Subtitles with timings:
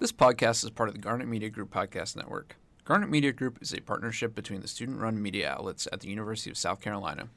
[0.00, 2.56] This podcast is part of the Garnet Media Group podcast network.
[2.86, 6.48] Garnet Media Group is a partnership between the student run media outlets at the University
[6.48, 7.28] of South Carolina.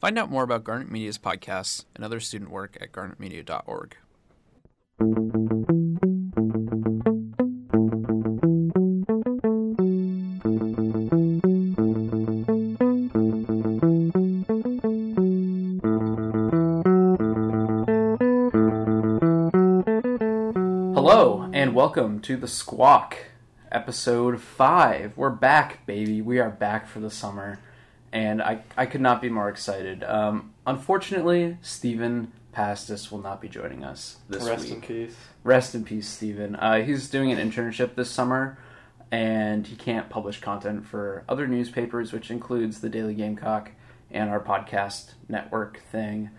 [0.00, 3.96] Find out more about Garnet Media's podcasts and other student work at garnetmedia.org.
[21.94, 23.18] welcome to The Squawk,
[23.70, 25.12] episode 5.
[25.14, 26.22] We're back, baby.
[26.22, 27.58] We are back for the summer,
[28.10, 30.02] and I, I could not be more excited.
[30.02, 34.72] Um, unfortunately, Stephen Pastis will not be joining us this Rest week.
[34.72, 35.16] Rest in peace.
[35.44, 36.56] Rest in peace, Stephen.
[36.56, 38.56] Uh, he's doing an internship this summer,
[39.10, 43.72] and he can't publish content for other newspapers, which includes the Daily Gamecock
[44.10, 46.30] and our podcast network thing.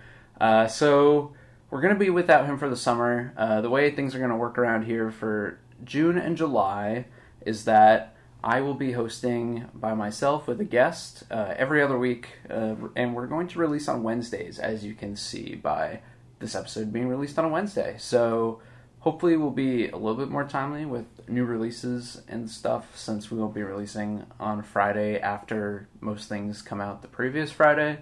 [0.42, 1.36] Uh, so
[1.74, 3.34] we're going to be without him for the summer.
[3.36, 7.06] Uh, the way things are going to work around here for June and July
[7.48, 12.28] is that I will be hosting by myself with a guest uh, every other week,
[12.48, 16.02] uh, and we're going to release on Wednesdays, as you can see by
[16.38, 17.96] this episode being released on a Wednesday.
[17.98, 18.62] So
[19.00, 23.40] hopefully, we'll be a little bit more timely with new releases and stuff, since we
[23.40, 28.02] won't be releasing on Friday after most things come out the previous Friday.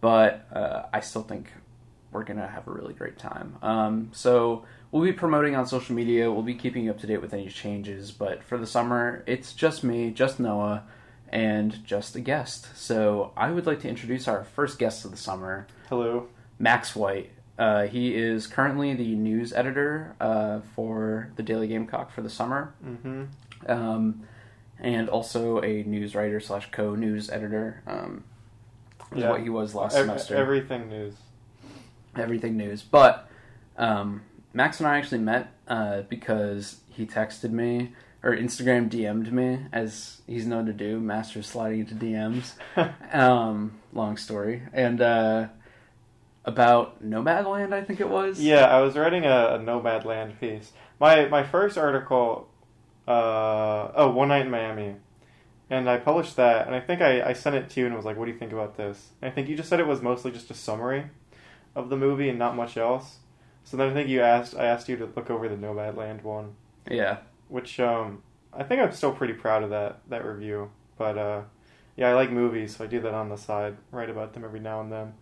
[0.00, 1.48] But uh, I still think
[2.14, 3.56] we're gonna have a really great time.
[3.60, 6.30] Um, so we'll be promoting on social media.
[6.32, 8.12] We'll be keeping you up to date with any changes.
[8.12, 10.84] But for the summer, it's just me, just Noah,
[11.28, 12.68] and just a guest.
[12.76, 16.28] So I would like to introduce our first guest of the summer, Hello.
[16.58, 17.30] Max White.
[17.58, 22.74] Uh, he is currently the news editor uh, for the Daily Gamecock for the summer,
[22.84, 23.24] Mm-hmm.
[23.70, 24.22] um,
[24.80, 27.82] and also a news writer slash co-news editor.
[27.86, 28.24] Um,
[29.14, 29.30] Yeah.
[29.30, 31.14] what he was last semester Everything news.
[32.18, 32.82] Everything news.
[32.82, 33.28] But
[33.76, 37.92] um, Max and I actually met uh, because he texted me
[38.24, 42.54] or Instagram DM'd me, as he's known to do, master sliding into DMs.
[43.14, 45.48] um, long story, and uh,
[46.44, 48.40] about Nomadland, I think it was.
[48.40, 50.72] yeah, I was writing a, a Nomadland piece.
[50.98, 52.48] My my first article,
[53.06, 54.96] uh, oh, One Night in Miami,
[55.68, 58.06] and I published that, and I think I, I sent it to you and was
[58.06, 60.00] like, "What do you think about this?" And I think you just said it was
[60.00, 61.10] mostly just a summary
[61.74, 63.18] of the movie and not much else.
[63.64, 66.54] So then I think you asked I asked you to look over the Nomadland one,
[66.90, 67.18] yeah.
[67.48, 70.70] which um, I think I'm still pretty proud of that that review.
[70.98, 71.42] But uh,
[71.96, 74.60] yeah, I like movies, so I do that on the side, write about them every
[74.60, 75.14] now and then.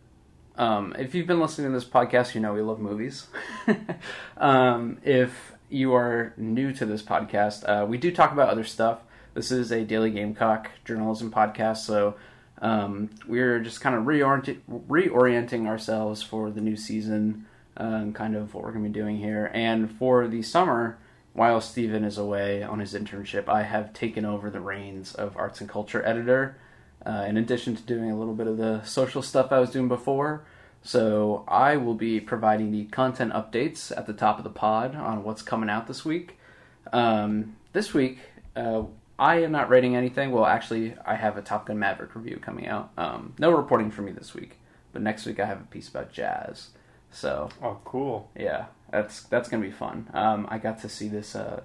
[0.56, 3.28] Um, if you've been listening to this podcast, you know we love movies.
[4.36, 9.00] um, if you are new to this podcast, uh, we do talk about other stuff.
[9.34, 12.16] This is a daily Gamecock journalism podcast, so
[12.62, 17.46] um, we're just kind of reorient- reorienting ourselves for the new season,
[17.76, 19.50] um, kind of what we're going to be doing here.
[19.52, 20.96] And for the summer,
[21.32, 25.60] while Stephen is away on his internship, I have taken over the reins of arts
[25.60, 26.56] and culture editor
[27.04, 29.88] uh, in addition to doing a little bit of the social stuff I was doing
[29.88, 30.44] before.
[30.84, 35.24] So I will be providing the content updates at the top of the pod on
[35.24, 36.38] what's coming out this week.
[36.92, 38.18] Um, this week,
[38.54, 38.82] uh,
[39.18, 40.30] I am not rating anything.
[40.30, 42.90] Well, actually, I have a Top Gun Maverick review coming out.
[42.96, 44.58] Um, no reporting for me this week,
[44.92, 46.70] but next week I have a piece about jazz.
[47.10, 48.30] So Oh, cool.
[48.36, 50.08] yeah, that's that's gonna be fun.
[50.14, 51.62] Um, I got to see this uh,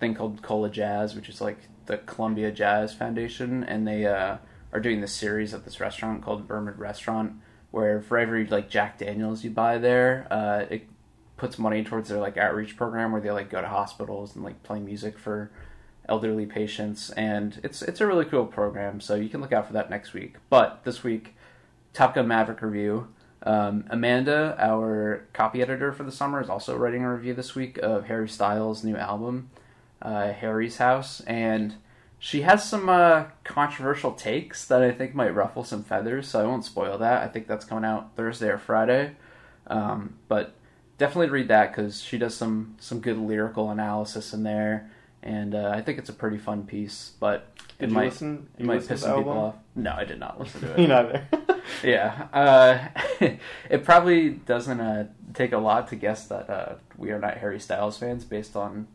[0.00, 4.38] thing called Cola Jazz, which is like the Columbia Jazz Foundation, and they uh,
[4.72, 7.34] are doing this series at this restaurant called Vermont Restaurant,
[7.70, 10.88] where for every like Jack Daniels you buy there, uh, it
[11.36, 14.62] puts money towards their like outreach program where they like go to hospitals and like
[14.62, 15.50] play music for
[16.08, 19.00] elderly patients, and it's it's a really cool program.
[19.00, 20.36] So you can look out for that next week.
[20.48, 21.34] But this week,
[21.92, 23.08] Top Gun Maverick review.
[23.42, 27.78] Um, Amanda, our copy editor for the summer, is also writing a review this week
[27.78, 29.50] of Harry Styles' new album,
[30.02, 31.76] uh, Harry's House, and
[32.18, 36.28] she has some uh, controversial takes that I think might ruffle some feathers.
[36.28, 37.22] So I won't spoil that.
[37.22, 39.12] I think that's coming out Thursday or Friday,
[39.68, 40.54] um, but
[40.98, 44.90] definitely read that because she does some some good lyrical analysis in there,
[45.26, 47.12] and uh, I think it's a pretty fun piece.
[47.20, 48.48] But Did it you might listen?
[48.56, 49.54] it you might piss some people off.
[49.74, 50.78] No, I did not listen to it.
[50.78, 51.26] Me neither.
[51.82, 52.78] Yeah, uh,
[53.68, 57.58] it probably doesn't uh, take a lot to guess that uh, we are not Harry
[57.58, 58.86] Styles fans based on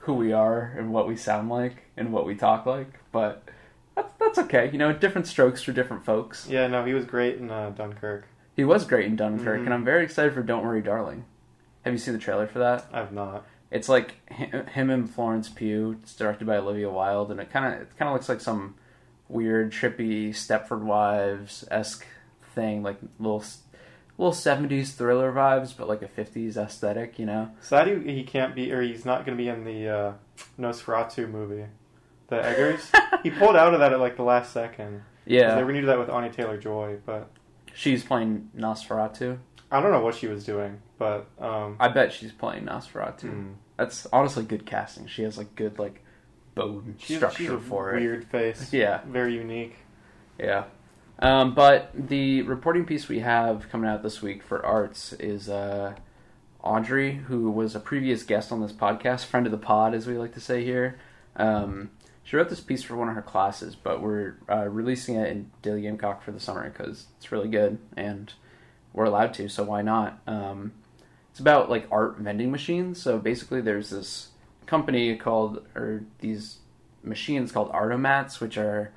[0.00, 2.98] who we are and what we sound like and what we talk like.
[3.12, 3.44] But
[3.94, 4.68] that's, that's okay.
[4.72, 6.48] You know, different strokes for different folks.
[6.50, 8.26] yeah, no, he was great in uh, Dunkirk.
[8.56, 9.66] He was great in Dunkirk, Mhm.
[9.66, 11.24] and I'm very excited for Don't Worry, Darling.
[11.84, 12.86] Have you seen the trailer for that?
[12.92, 13.46] I've not.
[13.72, 15.98] It's like him and Florence Pugh.
[16.02, 18.74] It's directed by Olivia Wilde, and it kind of it kind of looks like some
[19.28, 22.04] weird, trippy Stepford Wives esque
[22.54, 23.42] thing, like little
[24.18, 27.18] little seventies thriller vibes, but like a fifties aesthetic.
[27.18, 27.50] You know.
[27.62, 30.12] Sad he, he can't be, or he's not going to be in the uh,
[30.60, 31.64] Nosferatu movie,
[32.28, 32.92] the Eggers.
[33.22, 35.02] he pulled out of that at like the last second.
[35.24, 35.54] Yeah.
[35.54, 37.30] They renewed that with Anya Taylor Joy, but
[37.74, 39.38] She's playing Nosferatu.
[39.70, 40.80] I don't know what she was doing.
[40.98, 43.30] But um, I bet she's playing Nosferatu.
[43.30, 43.52] hmm.
[43.76, 45.06] That's honestly good casting.
[45.06, 46.02] She has like good like
[46.54, 48.00] bone she's, structure she's for it.
[48.00, 48.72] weird face.
[48.72, 49.76] Yeah, Very unique.
[50.38, 50.64] yeah.
[51.18, 55.94] Um, but the reporting piece we have coming out this week for arts is uh,
[56.62, 60.18] Audrey, who was a previous guest on this podcast, friend of the pod, as we
[60.18, 60.98] like to say here.
[61.36, 61.90] Um,
[62.24, 65.50] she wrote this piece for one of her classes, but we're uh, releasing it in
[65.62, 68.32] Daily Gamecock for the summer because it's really good and
[68.92, 70.20] we're allowed to, so why not?
[70.26, 70.72] Um,
[71.32, 73.02] it's about like art vending machines.
[73.02, 74.28] So basically, there's this
[74.66, 76.58] company called, or these
[77.02, 78.92] machines called Art-o-mats, which are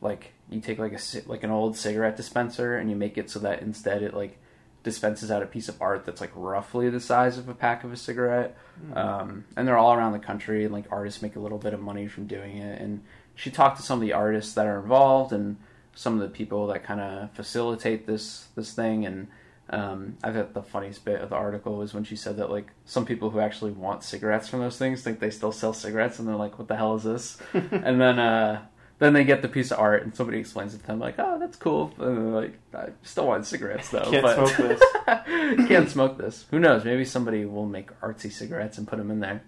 [0.00, 3.38] like you take like a like an old cigarette dispenser and you make it so
[3.40, 4.38] that instead it like
[4.82, 7.92] dispenses out a piece of art that's like roughly the size of a pack of
[7.92, 8.56] a cigarette.
[8.94, 11.80] Um, and they're all around the country and like artists make a little bit of
[11.80, 12.80] money from doing it.
[12.80, 13.02] And
[13.34, 15.56] she talked to some of the artists that are involved and
[15.94, 19.06] some of the people that kind of facilitate this this thing.
[19.06, 19.28] And
[19.70, 22.72] um, I thought the funniest bit of the article was when she said that like
[22.84, 26.28] some people who actually want cigarettes from those things think they still sell cigarettes and
[26.28, 27.38] they're like what the hell is this?
[27.54, 28.62] And then uh,
[28.98, 31.38] then they get the piece of art and somebody explains it to them like oh
[31.38, 31.92] that's cool.
[31.98, 34.82] And they're like I still want cigarettes though Can't but smoke this.
[35.68, 36.44] Can't smoke this.
[36.50, 36.84] Who knows?
[36.84, 39.42] Maybe somebody will make artsy cigarettes and put them in there.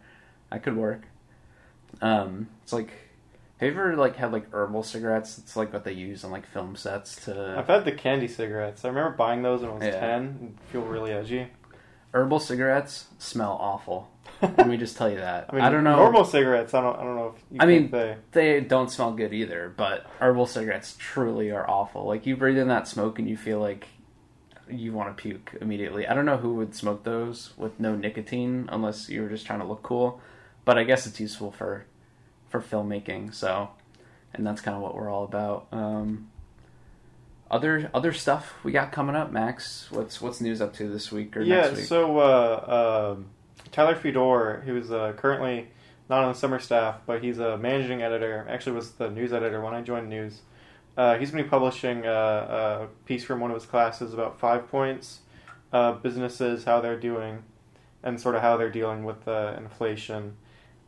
[0.51, 1.03] That could work.
[2.01, 2.91] Um, it's like
[3.59, 6.47] have you ever like had like herbal cigarettes it's like what they use on like
[6.47, 8.85] film sets to I've had the candy cigarettes.
[8.85, 10.01] I remember buying those when I was Yeah.
[10.01, 11.49] 10 and feel really edgy.
[12.13, 14.11] herbal cigarettes smell awful
[14.43, 17.03] let me just tell you that I mean, don't know Normal cigarettes, I don't, I
[17.05, 18.17] don't know if you I think mean- they.
[18.33, 22.05] they don't smell good either, but herbal cigarettes truly are awful.
[22.07, 23.87] Like you breathe in that smoke and you feel like
[24.69, 26.07] you want to puke immediately.
[26.09, 29.61] I don't know who would smoke those with no nicotine unless you were just trying
[29.61, 30.21] to look cool,
[30.65, 31.85] but I guess it's useful for
[32.55, 33.35] for filmmaking.
[33.35, 33.71] So,
[34.33, 35.67] and that's kind of what we're all about.
[35.73, 36.31] Um,
[37.51, 39.89] other other stuff we got coming up, Max.
[39.91, 41.87] What's what's news up to this week or Yeah, next week?
[41.87, 43.27] so uh, um
[43.73, 45.69] Tyler Fedor, who's uh, currently
[46.09, 48.47] not on the summer staff, but he's a managing editor.
[48.49, 50.41] Actually, was the news editor when I joined news.
[50.97, 54.39] Uh, he's going to be publishing uh, a piece from one of his classes about
[54.39, 55.21] five points,
[55.73, 57.43] uh, businesses, how they're doing,
[58.05, 60.37] and sort of how they're dealing with the inflation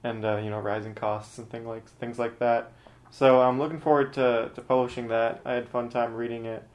[0.06, 2.72] and uh, you know rising costs and things like things like that.
[3.10, 5.40] So I'm looking forward to, to publishing that.
[5.44, 6.66] I had fun time reading it,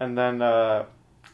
[0.00, 0.86] and then uh,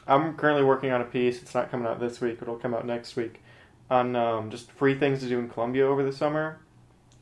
[0.07, 1.43] I'm currently working on a piece.
[1.43, 2.39] It's not coming out this week.
[2.41, 3.43] It'll come out next week
[3.91, 6.59] on um, just free things to do in Columbia over the summer.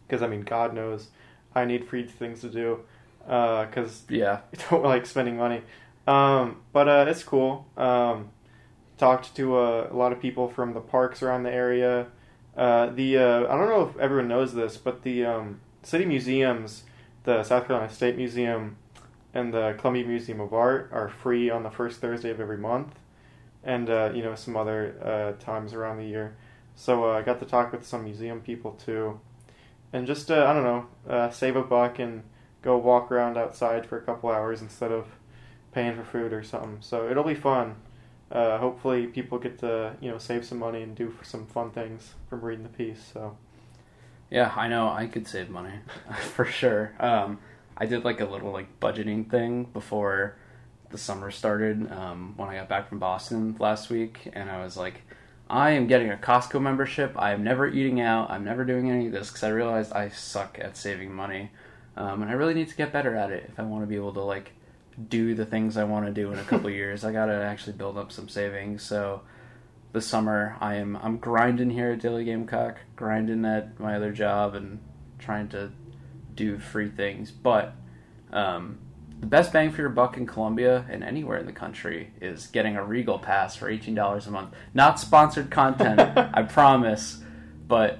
[0.06, 1.08] Because I mean, God knows,
[1.54, 2.80] I need free things to do.
[3.24, 5.62] Because yeah, I don't like spending money.
[6.06, 7.66] Um, but uh, it's cool.
[7.76, 8.30] Um,
[8.98, 12.06] talked to uh, a lot of people from the parks around the area.
[12.56, 16.84] Uh, the uh, I don't know if everyone knows this, but the um, city museums,
[17.24, 18.76] the South Carolina State Museum,
[19.32, 22.98] and the Columbia Museum of Art are free on the first Thursday of every month,
[23.64, 26.36] and uh, you know some other uh, times around the year.
[26.74, 29.20] So I got to talk with some museum people too,
[29.92, 32.22] and just I don't know, save a buck and
[32.60, 35.06] go walk around outside for a couple hours instead of
[35.72, 36.78] paying for food or something.
[36.80, 37.76] So it'll be fun.
[38.32, 42.14] Uh, hopefully, people get to you know save some money and do some fun things
[42.28, 43.10] from reading the piece.
[43.12, 43.36] So
[44.30, 44.88] Yeah, I know.
[44.88, 45.74] I could save money
[46.32, 46.94] for sure.
[46.98, 47.38] Um,
[47.76, 50.36] I did like a little like budgeting thing before
[50.90, 54.78] the summer started um, when I got back from Boston last week, and I was
[54.78, 55.02] like,
[55.50, 57.12] I am getting a Costco membership.
[57.16, 58.30] I am never eating out.
[58.30, 61.50] I'm never doing any of this because I realized I suck at saving money,
[61.98, 63.96] um, and I really need to get better at it if I want to be
[63.96, 64.52] able to like
[65.08, 67.04] do the things I want to do in a couple years.
[67.04, 68.82] I got to actually build up some savings.
[68.82, 69.22] So
[69.92, 74.54] this summer I am I'm grinding here at Daily Gamecock, grinding at my other job
[74.54, 74.80] and
[75.18, 75.72] trying to
[76.34, 77.30] do free things.
[77.30, 77.74] But
[78.32, 78.78] um,
[79.20, 82.76] the best bang for your buck in Columbia and anywhere in the country is getting
[82.76, 84.54] a Regal pass for eighteen dollars a month.
[84.74, 86.00] Not sponsored content,
[86.34, 87.22] I promise,
[87.68, 87.98] but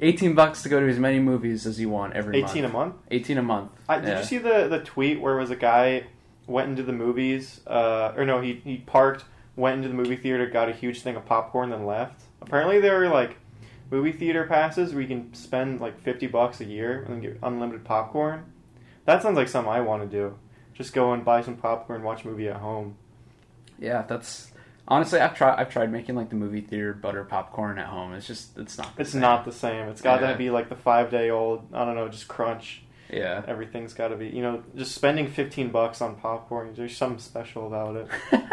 [0.00, 2.94] eighteen bucks to go to as many movies as you want every eighteen a month.
[2.94, 3.06] month.
[3.10, 3.70] Eighteen a month.
[3.88, 4.18] I, did Yeah.
[4.18, 6.04] you see the the tweet where it was a guy
[6.46, 7.60] went into the movies?
[7.66, 9.24] Uh, or no, he he parked,
[9.56, 12.22] went into the movie theater, got a huge thing of popcorn, then left.
[12.42, 13.36] Apparently, there are like
[13.90, 17.84] movie theater passes where you can spend like fifty bucks a year and get unlimited
[17.84, 18.44] popcorn.
[19.04, 20.36] That sounds like something I want to do.
[20.74, 22.96] Just go and buy some popcorn, watch a movie at home.
[23.78, 24.50] Yeah, that's
[24.90, 28.12] honestly I've tried I've tried making like the movie theater butter popcorn at home.
[28.12, 28.94] It's just it's not.
[28.96, 29.20] the It's same.
[29.22, 29.88] not the same.
[29.88, 30.32] It's got Yeah.
[30.32, 31.68] to be like the five day old.
[31.72, 32.82] I don't know, just crunch.
[33.12, 33.42] Yeah.
[33.48, 34.28] Everything's got to be.
[34.28, 36.74] You know, just spending fifteen bucks on popcorn.
[36.76, 38.08] There's something special about it.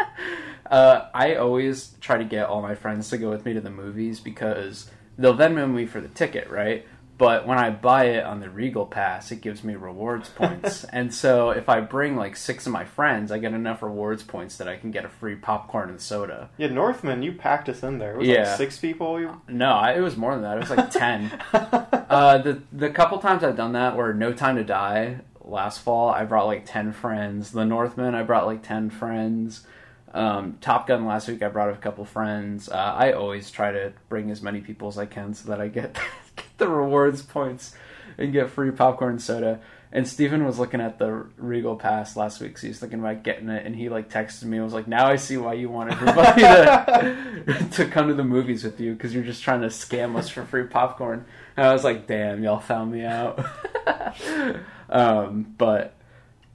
[0.70, 3.70] Uh, I always try to get all my friends to go with me to the
[3.70, 6.86] movies because they'll Venmo me for the ticket, right?
[7.18, 10.84] But when I buy it on the Regal Pass, it gives me rewards points.
[10.92, 14.56] and so if I bring like six of my friends, I get enough rewards points
[14.58, 16.48] that I can get a free popcorn and soda.
[16.56, 18.12] Yeah, Northman, you packed us in there.
[18.14, 18.48] It was Yeah.
[18.48, 19.20] like six people.
[19.20, 19.40] You...
[19.48, 20.58] No, I, it was more than that.
[20.58, 21.32] It was like ten.
[21.52, 26.10] uh, the the couple times I've done that were No Time to Die last fall.
[26.10, 27.50] I brought like ten friends.
[27.50, 29.66] The Northman, I brought like ten friends.
[30.14, 32.68] Um, Top Gun last week, I brought a couple friends.
[32.68, 35.68] Uh, I always try to bring as many people as I can so that I
[35.68, 35.98] get
[36.58, 37.74] the rewards points
[38.16, 39.60] and get free popcorn and soda.
[39.90, 43.48] And Stephen was looking at the Regal Pass last week, so he's thinking about getting
[43.48, 43.64] it.
[43.64, 46.42] And he like texted me and was like, "Now I see why you want everybody
[46.42, 50.28] to to come to the movies with you because you're just trying to scam us
[50.28, 51.24] for free popcorn."
[51.56, 53.42] And I was like, "Damn, y'all found me out."
[54.90, 55.94] um, but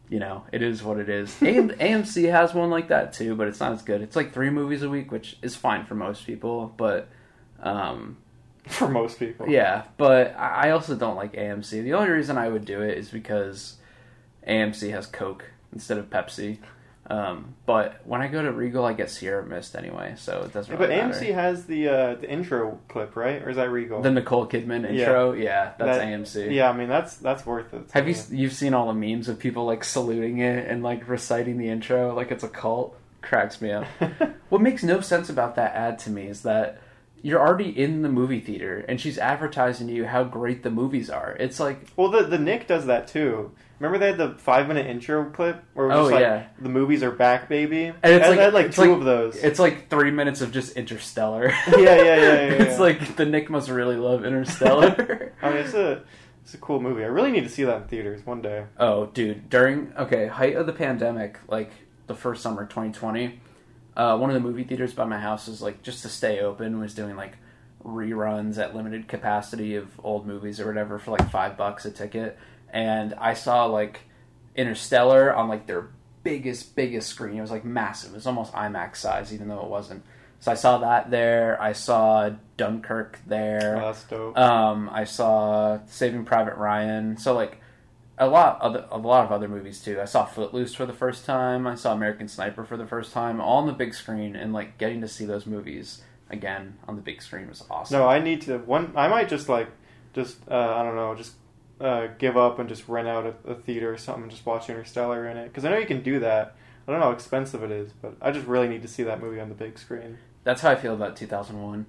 [0.09, 1.35] you know, it is what it is.
[1.41, 4.01] AM- AMC has one like that too, but it's not as good.
[4.01, 7.09] It's like three movies a week, which is fine for most people, but
[7.63, 8.17] um,
[8.67, 9.49] For most people.
[9.49, 9.83] yeah.
[9.97, 11.83] But I also don't like AMC.
[11.83, 13.75] The only reason I would do it is because
[14.47, 16.59] AMC has Coke instead of Pepsi.
[17.05, 20.73] Um, but when I go to Regal, I get Sierra Mist anyway, so it doesn't.
[20.73, 21.19] Yeah, Really but matter.
[21.25, 23.41] AMC has the uh, the intro clip, right?
[23.43, 24.01] Or is that Regal?
[24.01, 26.53] the Nicole Kidman intro, yeah, that's That- AMC.
[26.55, 27.89] yeah, I mean that's that's worth it.
[27.91, 28.37] Have you me.
[28.37, 32.15] you've seen all the memes of people like saluting it and like reciting the intro
[32.15, 32.97] like it's a cult?
[33.21, 33.85] Cracks me up.
[34.49, 36.79] what makes no sense about that ad to me is that
[37.23, 41.09] you're already in the movie theater and she's advertising to you how great the movies
[41.09, 41.31] are.
[41.39, 43.51] It's like Well, the the Nick does that too.
[43.79, 46.47] Remember they had the five minute intro clip where it was Oh, just like yeah.
[46.61, 47.85] the movies are back, baby.
[47.85, 49.35] And it's I like- had like two like- of those.
[49.37, 51.47] it's like three minutes of just Interstellar.
[51.67, 52.79] Yeah, yeah, yeah, yeah, it's yeah.
[52.79, 55.33] like the Nick must really love Interstellar.
[55.41, 56.03] I mean, it's a
[56.43, 57.03] it's a cool movie.
[57.03, 58.65] I really need to see that in theaters one day.
[58.77, 59.49] Oh, dude!
[59.49, 61.71] During okay, height of the pandemic, like
[62.07, 63.39] the first summer, 2020,
[63.95, 66.79] uh, one of the movie theaters by my house was like just to stay open
[66.79, 67.37] was doing like
[67.83, 72.37] reruns at limited capacity of old movies or whatever for like five bucks a ticket,
[72.71, 74.01] and I saw like
[74.55, 75.89] Interstellar on like their
[76.23, 77.37] biggest biggest screen.
[77.37, 78.11] It was like massive.
[78.11, 80.03] It was almost IMAX size, even though it wasn't.
[80.39, 81.61] So I saw that there.
[81.61, 83.77] I saw Dunkirk there.
[83.77, 84.37] Oh, that's dope.
[84.37, 87.17] Um, I saw Saving Private Ryan.
[87.17, 87.61] So like
[88.23, 89.99] a lot other a lot of other movies too.
[90.01, 91.67] I saw Footloose for the first time.
[91.67, 94.77] I saw American Sniper for the first time, all on the big screen, and like
[94.77, 97.99] getting to see those movies again on the big screen was awesome.
[97.99, 98.93] no, I need to one.
[98.95, 99.69] I might just like
[100.13, 101.33] just uh, I don't know, just
[101.79, 104.69] uh, give up and just rent out a, a theater or something and just watch
[104.69, 106.55] Interstellar in it because I know you can do that.
[106.87, 109.21] I don't know how expensive it is, but I just really need to see that
[109.21, 110.17] movie on the big screen.
[110.43, 111.85] That's how I feel about 2001.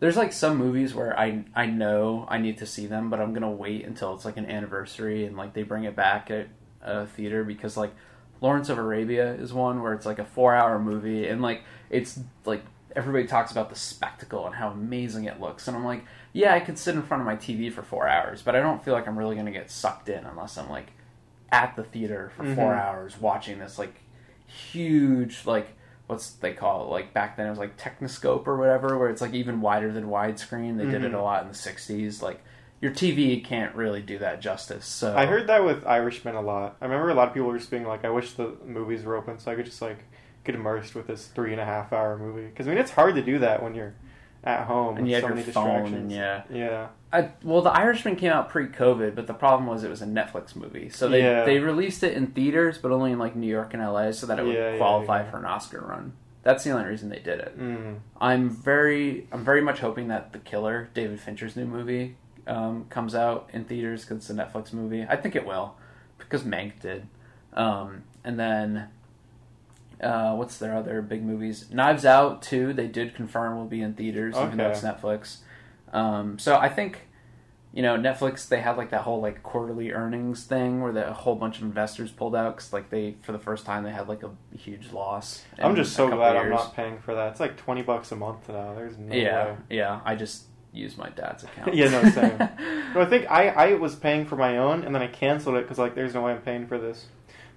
[0.00, 3.32] There's like some movies where I I know I need to see them, but I'm
[3.32, 6.48] gonna wait until it's like an anniversary and like they bring it back at
[6.82, 7.92] a theater because like
[8.40, 12.18] Lawrence of Arabia is one where it's like a four hour movie and like it's
[12.44, 12.62] like
[12.94, 16.60] everybody talks about the spectacle and how amazing it looks and I'm like yeah I
[16.60, 19.08] could sit in front of my TV for four hours but I don't feel like
[19.08, 20.88] I'm really gonna get sucked in unless I'm like
[21.50, 22.78] at the theater for four Mhm.
[22.84, 23.94] hours watching this like
[24.46, 25.68] huge like
[26.06, 29.22] what's they call it like back then it was like technoscope or whatever where it's
[29.22, 31.16] like even wider than widescreen they did it a mm-hmm.
[31.16, 32.42] lot in the 60s like
[32.80, 36.76] your tv can't really do that justice so I heard that with Irishman a lot.
[36.80, 39.16] I remember a lot of people were just being like, "I wish the movies were
[39.16, 39.98] open so I could just like
[40.44, 43.14] get immersed with this three and a half hour movie." Because I mean, it's hard
[43.14, 43.94] to do that when you're
[44.42, 45.96] at home and with you have so your many phone distractions.
[46.02, 49.88] and yeah yeah, I, well the irishman came out pre-covid but the problem was it
[49.90, 51.44] was a netflix movie so they, Yeah.
[51.44, 54.38] they released it in theaters but only in like new york and la so that
[54.38, 55.30] it would Yeah, qualify yeah.
[55.30, 57.96] for an oscar run that's the only reason they did it mm.
[58.20, 62.16] I'm very, I'm very much hoping that The Killer, David Fincher's new movie,
[62.46, 65.06] um, comes out in theaters because it's a Netflix movie.
[65.08, 65.76] I think it will
[66.18, 67.06] because Mank did.
[67.54, 68.88] Um, and then,
[70.02, 71.70] uh, what's their other big movies?
[71.70, 72.72] Knives Out too.
[72.72, 75.38] They did confirm will be in theaters, even though it's Netflix.
[75.94, 77.00] Um, so I think.
[77.76, 78.46] You know, Netflix.
[78.48, 81.64] They had like that whole like quarterly earnings thing where the, a whole bunch of
[81.64, 84.92] investors pulled out because like they for the first time they had like a huge
[84.92, 85.42] loss.
[85.58, 87.32] I'm just so glad I'm not paying for that.
[87.32, 88.74] It's like twenty bucks a month now.
[88.76, 89.56] There's no Yeah, way.
[89.70, 90.00] yeah.
[90.04, 91.74] I just use my dad's account.
[91.74, 92.38] Yeah, no, same.
[92.94, 95.62] No, I think I, I was paying for my own, and then I canceled it
[95.64, 97.06] because like there's no way I'm paying for this.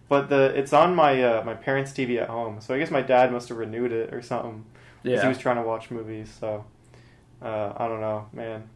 [0.10, 3.04] But the it's on my uh, my parents' TV at home, so I guess my
[3.04, 4.66] dad must have renewed it or something.
[5.04, 5.22] yeah.
[5.22, 6.36] he was trying to watch movies.
[6.40, 6.66] So
[7.42, 8.70] uh, I don't know, man.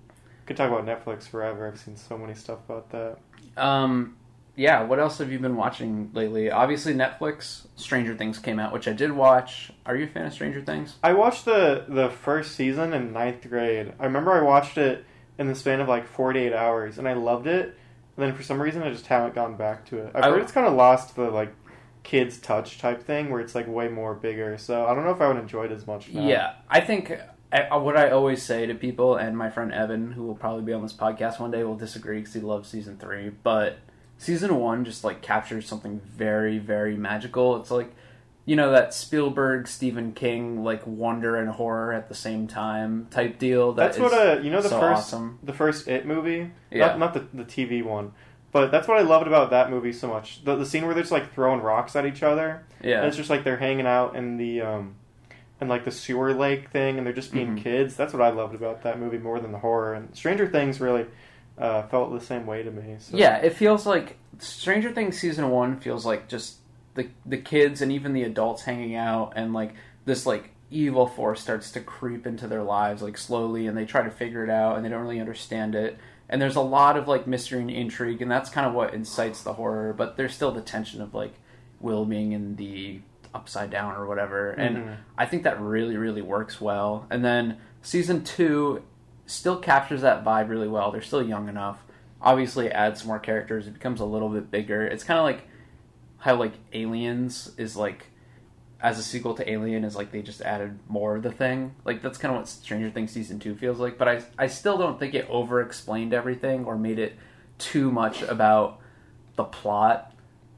[0.45, 1.67] Could talk about Netflix forever.
[1.67, 3.17] I've seen so many stuff about that.
[3.57, 4.17] Um,
[4.55, 4.83] yeah.
[4.83, 6.51] What else have you been watching lately?
[6.51, 7.67] Obviously, Netflix.
[7.75, 9.71] Stranger Things came out, which I did watch.
[9.85, 10.95] Are you a fan of Stranger Things?
[11.03, 13.93] I watched the the first season in ninth grade.
[13.99, 15.05] I remember I watched it
[15.37, 17.77] in the span of like 48 hours, and I loved it.
[18.17, 20.11] And then for some reason, I just haven't gone back to it.
[20.13, 21.53] I've I- heard it's kind of lost the like
[22.03, 24.57] kids touch type thing where it's like way more bigger.
[24.57, 26.09] So I don't know if I would enjoy it as much.
[26.09, 26.27] Now.
[26.27, 27.11] Yeah, I think
[27.51, 30.73] I, what I always say to people, and my friend Evan, who will probably be
[30.73, 33.29] on this podcast one day, will disagree because he loves season three.
[33.29, 33.77] But
[34.17, 37.57] season one just like captures something very, very magical.
[37.57, 37.93] It's like
[38.45, 43.37] you know that Spielberg, Stephen King, like wonder and horror at the same time type
[43.37, 43.73] deal.
[43.73, 45.39] That That's what uh you know the so first awesome.
[45.43, 46.87] the first It movie, Yeah.
[46.87, 48.13] not, not the the TV one,
[48.51, 50.43] but that's what I loved about that movie so much.
[50.43, 52.63] The the scene where they're just like throwing rocks at each other.
[52.79, 54.95] And Yeah, it's just like they're hanging out in the um
[55.61, 57.61] in like the sewer lake thing, and they're just being Mhm.
[57.63, 57.95] kids.
[57.95, 59.93] That's what I loved about that movie more than the horror.
[59.93, 61.05] And Stranger Things really
[61.57, 62.95] uh, felt the same way to me.
[62.97, 63.15] So.
[63.15, 63.37] yeah.
[63.37, 66.57] It feels like Stranger Things season one feels like just
[66.95, 69.75] the the kids and even the adults hanging out, and like
[70.05, 74.01] this like evil force starts to creep into their lives like slowly, and they try
[74.01, 75.97] to figure it out, and they don't really understand it.
[76.29, 79.43] And there's a lot of like mystery and intrigue, and that's kind of what incites
[79.43, 79.93] the horror.
[79.93, 81.33] But there's still the tension of like
[81.81, 83.01] Will being in the
[83.33, 84.95] upside down or whatever, and Mhm.
[85.17, 87.05] I think that really, really works well.
[87.09, 88.83] And then season two
[89.25, 90.91] still captures that vibe really well.
[90.91, 91.83] They're still young enough.
[92.21, 93.67] Obviously, it adds more characters.
[93.67, 94.85] It becomes a little bit bigger.
[94.85, 95.47] It's kind of like
[96.17, 98.07] how like Aliens is like
[98.81, 101.73] as a sequel to Alien is like they just added more of the thing.
[101.85, 103.97] Like that's kind of what Stranger Things season two feels like.
[103.97, 107.15] But I I still don't think it over explained everything or made it
[107.57, 108.79] too much about
[109.35, 110.13] the plot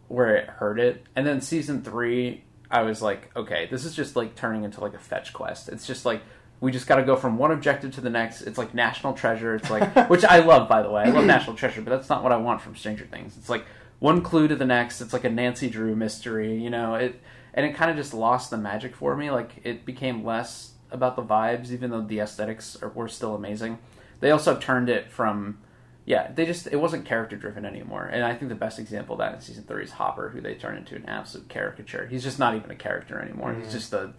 [0.07, 1.05] where it hurt it.
[1.15, 4.95] And then season three, I was like, okay, this is just like turning into like
[4.95, 5.69] a fetch quest.
[5.69, 6.23] It's just like
[6.59, 8.41] we just got to go from one objective to the next.
[8.41, 9.53] It's like National Treasure.
[9.55, 11.03] It's like, which I love, by the way.
[11.03, 13.37] I love National Treasure, but that's not what I want from Stranger Things.
[13.37, 13.63] It's like
[13.99, 15.01] one clue to the next.
[15.01, 16.95] It's like a Nancy Drew mystery, you know.
[16.95, 17.21] It
[17.53, 19.29] and it kind of just lost the magic for me.
[19.29, 23.77] Like it became less about the vibes, even though the aesthetics are, were still amazing.
[24.19, 25.59] They also turned it from
[26.05, 28.05] yeah, they just it wasn't character driven anymore.
[28.05, 30.55] And I think the best example of that in season three is Hopper, who they
[30.55, 32.07] turned into an absolute caricature.
[32.07, 33.53] He's just not even a character anymore.
[33.53, 33.63] Mhm.
[33.63, 34.13] He's just a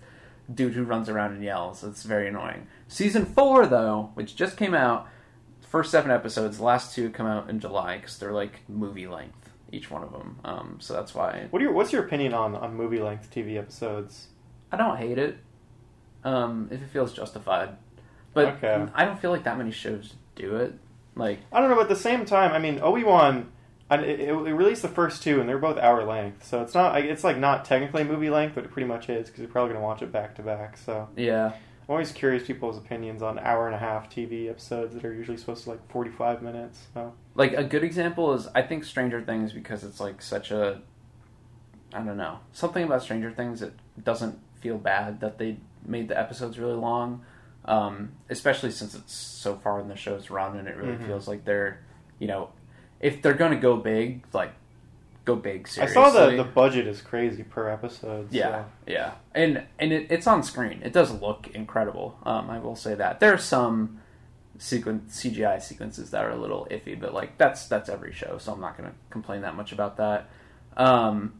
[0.53, 1.83] dude who runs around and yells.
[1.85, 2.67] It's very annoying.
[2.89, 5.09] Season four, though, which just came out,
[5.61, 6.59] first seven episodes.
[6.59, 10.13] The last two come out in July because they're like movie length, each one of
[10.13, 10.39] them.
[10.45, 13.57] Um, so that's why What are your What's your opinion on on movie length TV
[13.59, 14.29] episodes?
[14.73, 15.39] I don't hate it
[16.25, 17.77] um, if it feels justified.
[18.33, 18.87] But Okay.
[18.95, 20.75] I don't feel like that many shows do it.
[21.17, 23.53] Like I don't know, but at the same time, I mean, Obi Wan,
[23.91, 26.99] it, it it released the first two, and they're both hour length, so it's not
[26.99, 29.85] it's like not technically movie length, but it pretty much is because you're probably gonna
[29.85, 30.77] watch it back to back.
[30.77, 35.05] So yeah, I'm always curious people's opinions on hour and a half TV episodes that
[35.05, 36.87] are usually supposed to like 45 minutes.
[36.95, 40.81] So like a good example is I think Stranger Things because it's like such a
[41.93, 43.73] I don't know something about Stranger Things that
[44.03, 47.23] doesn't feel bad that they made the episodes really long,
[47.67, 51.07] um, especially since it's so far in the show's run and it really Mhm.
[51.07, 51.81] feels like they're
[52.19, 52.51] you know
[53.01, 54.53] if they're going to go big like
[55.25, 58.31] go big I saw the the budget is crazy per episode.
[58.31, 60.81] so- Yeah, yeah, and and it, it's on screen.
[60.83, 62.19] It does look incredible.
[62.25, 64.01] Um, I will say that there are some
[64.59, 68.53] sequence CGI sequences that are a little iffy, but like that's that's every show, so
[68.53, 70.29] I'm not going to complain that much about that.
[70.77, 71.35] Um,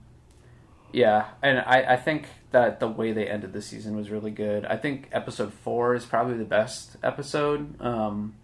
[0.95, 4.65] yeah, and I, I think that the way they ended the season was really good.
[4.65, 7.81] I think episode four is probably the best episode.
[7.81, 8.35] Um,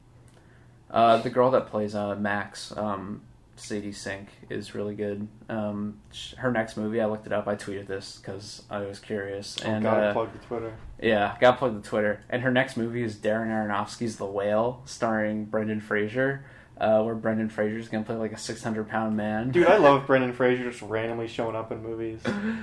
[0.90, 3.22] uh, the girl that plays uh, Max, um,
[3.54, 5.28] Sadie Sink, is really good.
[5.48, 7.46] Um, sh- her next movie, I looked it up.
[7.46, 9.56] I tweeted this because I was curious.
[9.64, 10.74] Oh, And gotta uh, plug the Twitter.
[11.00, 12.24] yeah, got plugged the Twitter.
[12.28, 16.44] And her next movie is Darren Aronofsky's The Whale, starring Brendan Fraser,
[16.81, 19.51] uh, where Brendan Fraser's gonna play like a 600 pound man.
[19.51, 22.21] Dude, I love Brendan Fraser just randomly showing up in movies.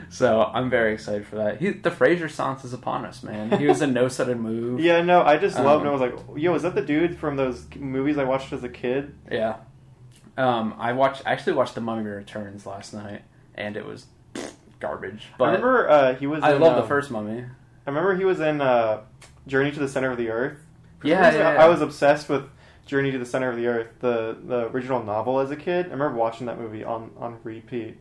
[0.10, 1.60] so I'm very excited for that.
[1.62, 3.60] He, the Fraser Sans is upon us, man.
[3.60, 4.80] He was in No Sudden Move.
[4.80, 5.88] Yeah, no, I just loved Um, him.
[5.90, 8.70] I was like, yo, is that the dude from those movies I watched as a
[8.70, 9.14] kid?
[9.32, 9.58] Yeah.
[10.36, 11.24] Um, I watched.
[11.26, 13.24] I actually watched The Mummy Returns last night,
[13.56, 14.06] and it was
[14.80, 15.28] garbage.
[15.38, 16.44] But I remember uh, he was.
[16.44, 17.42] I in, love the um, first Mummy.
[17.42, 19.02] I remember he was in uh,
[19.48, 20.58] Journey to the Center of the Earth.
[21.04, 21.64] Yeah, yeah, yeah.
[21.64, 22.44] I was obsessed with
[22.88, 25.88] Journey to the Center of the Earth, the the original novel as a kid.
[25.88, 27.98] I remember watching that movie on on repeat,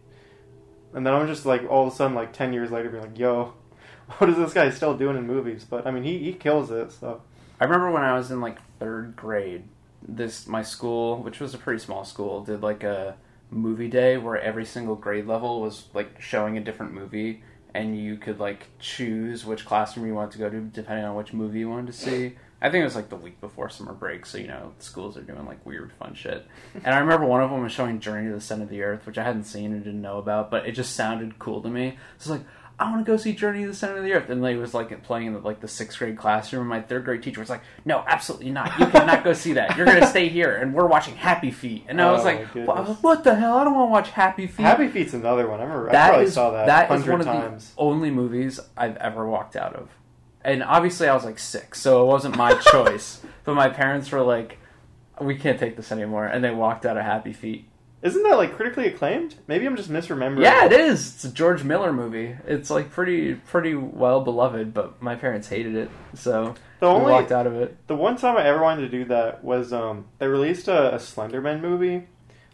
[0.95, 3.19] and then I'm just like all of a sudden, like ten years later, being like,
[3.19, 3.53] "Yo,
[4.19, 6.93] what is this guy still doing in movies?" But I mean, he he kills it.
[6.93, 7.23] So
[7.61, 9.65] I remember when I was in like third grade,
[10.07, 13.17] this my school, which was a pretty small school, did like a
[13.51, 17.43] movie day where every single grade level was like showing a different movie,
[17.75, 21.33] and you could like choose which classroom you wanted to go to depending on which
[21.33, 22.37] movie you wanted to see.
[22.63, 25.23] I think it was like the week before summer break, so you know schools are
[25.23, 26.47] doing like weird fun shit.
[26.85, 29.07] And I remember one of them was showing Journey to the Center of the Earth,
[29.07, 31.99] which I hadn't seen and didn't know about, but it just sounded cool to me.
[32.19, 34.13] So I was like, I want to go see Journey to the Center of the
[34.13, 36.61] Earth, and they was like playing in the, like the sixth grade classroom.
[36.63, 38.79] And my third grade teacher was like, "No, absolutely not.
[38.79, 39.77] You cannot go see that.
[39.77, 42.65] You're gonna stay here, and we're watching Happy Feet." And I was Oh, like, my
[42.65, 43.03] "What goodness.
[43.03, 43.59] what the hell?
[43.59, 45.61] I don't want to watch Happy Feet." Happy Feet's another one.
[45.61, 45.89] I remember.
[45.91, 47.71] I That probably is- saw that, that is hundred one of times.
[47.75, 49.89] the only movies I've ever walked out of.
[50.47, 53.21] And obviously, I was like six, so it wasn't my choice.
[53.45, 54.59] But my parents were like,
[55.21, 57.69] "We can't take this anymore," and they walked out of Happy Feet.
[58.03, 59.35] Isn't that like critically acclaimed?
[59.49, 60.43] Maybe I'm just misremembering.
[60.43, 61.15] Yeah, it is.
[61.15, 62.37] It's a George Miller movie.
[62.47, 67.13] It's like pretty pretty well beloved, but my parents hated it, so The we only
[67.13, 67.77] walked out of it.
[67.89, 70.99] the one time I ever wanted to do that was um they released a, a
[70.99, 72.07] Slenderman movie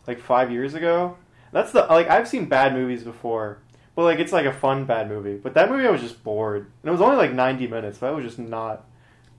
[0.07, 1.19] like five years ago.
[1.53, 3.59] That's the like I've seen bad movies before,
[3.95, 5.37] but like it's like a fun bad movie.
[5.37, 7.99] But that movie I was just bored, and it was only like 90 minutes.
[7.99, 8.87] But I was just not.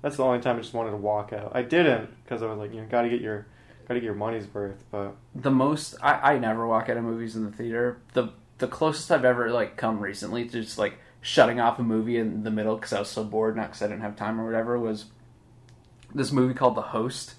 [0.01, 1.53] That's the only time I just wanted to walk out.
[1.55, 3.47] I didn't because I was like, you know, got to get your
[3.87, 4.83] got to get your money's worth.
[4.91, 7.99] But The most I, I never walk out of movies in the theater.
[8.13, 12.17] The the closest I've ever like come recently to just like shutting off a movie
[12.17, 14.45] in the middle because I was so bored, not because I didn't have time or
[14.45, 15.05] whatever, was
[16.13, 17.35] this movie called The Host,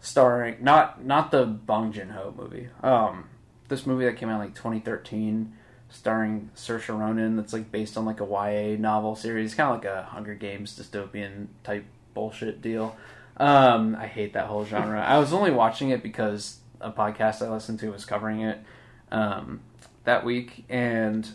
[0.00, 2.68] starring not not the Bong Joon Ho movie.
[2.82, 3.28] Um,
[3.68, 5.52] this movie that came out like 2013,
[5.92, 7.36] starring Saoirse Ronan.
[7.36, 10.76] That's like based on like a YA novel series, kind of like a Hunger Games
[10.76, 12.96] dystopian type bullshit deal.
[13.36, 15.00] Um, I hate that whole genre.
[15.00, 18.58] I was only watching it because a podcast I listened to was covering it
[19.10, 19.60] um,
[20.04, 21.28] that week, and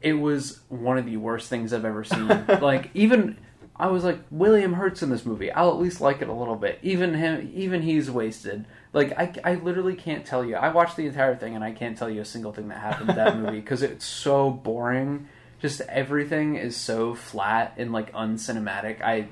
[0.00, 2.28] it was one of the worst things I've ever seen.
[2.60, 3.38] like even
[3.78, 5.50] I was like William Hurt's in this movie.
[5.52, 6.78] I'll at least like it a little bit.
[6.82, 8.64] Even him, even he's wasted.
[8.92, 10.56] Like I, I literally can't tell you.
[10.56, 13.10] I watched the entire thing and I can't tell you a single thing that happened
[13.10, 15.28] in that movie because it's so boring.
[15.60, 19.02] Just everything is so flat and like uncinematic.
[19.02, 19.28] I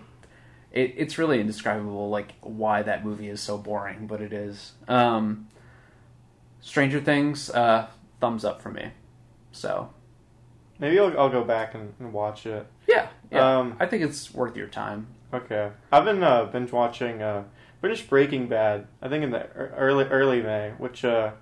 [0.73, 5.47] it, it's really indescribable like why that movie is so boring but it is um
[6.61, 7.87] stranger things uh
[8.21, 8.91] thumbs up for me
[9.53, 9.89] so
[10.79, 12.67] maybe I'll, I'll go back and, and watch it.
[13.35, 17.43] Yeah Um, i think it's worth your time Okay, I've been uh, binge watching uh,
[17.81, 18.87] British Breaking Bad.
[19.03, 21.33] I think in the early early May, which uh,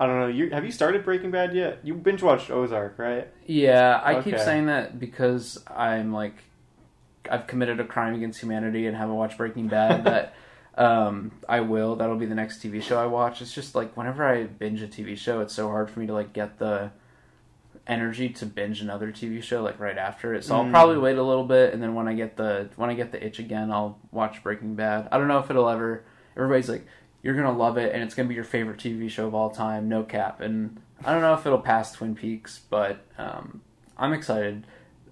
[0.00, 0.26] I don't know.
[0.26, 1.78] You have you started Breaking Bad yet?
[1.84, 3.28] You binge watched Ozark, right?
[3.46, 6.34] yeah i keep saying that because i'm like
[7.30, 10.34] i've committed a crime against humanity and haven't watched breaking bad that
[10.76, 14.26] um i will that'll be the next tv show i watch it's just like whenever
[14.26, 16.90] i binge a tv show it's so hard for me to like get the
[17.88, 20.44] energy to binge another TV show like right after it.
[20.44, 20.70] So I'll Mm.
[20.70, 23.24] probably wait a little bit and then when I get the when I get the
[23.24, 25.08] itch again, I'll watch Breaking Bad.
[25.12, 26.02] I don't know if it'll ever
[26.36, 26.86] everybody's like
[27.22, 29.88] you're to love it and it's to be your favorite TV show of all time,
[29.88, 30.40] no cap.
[30.40, 33.60] And I don't know if it'll pass Twin Peaks, but um
[33.96, 34.66] I'm excited.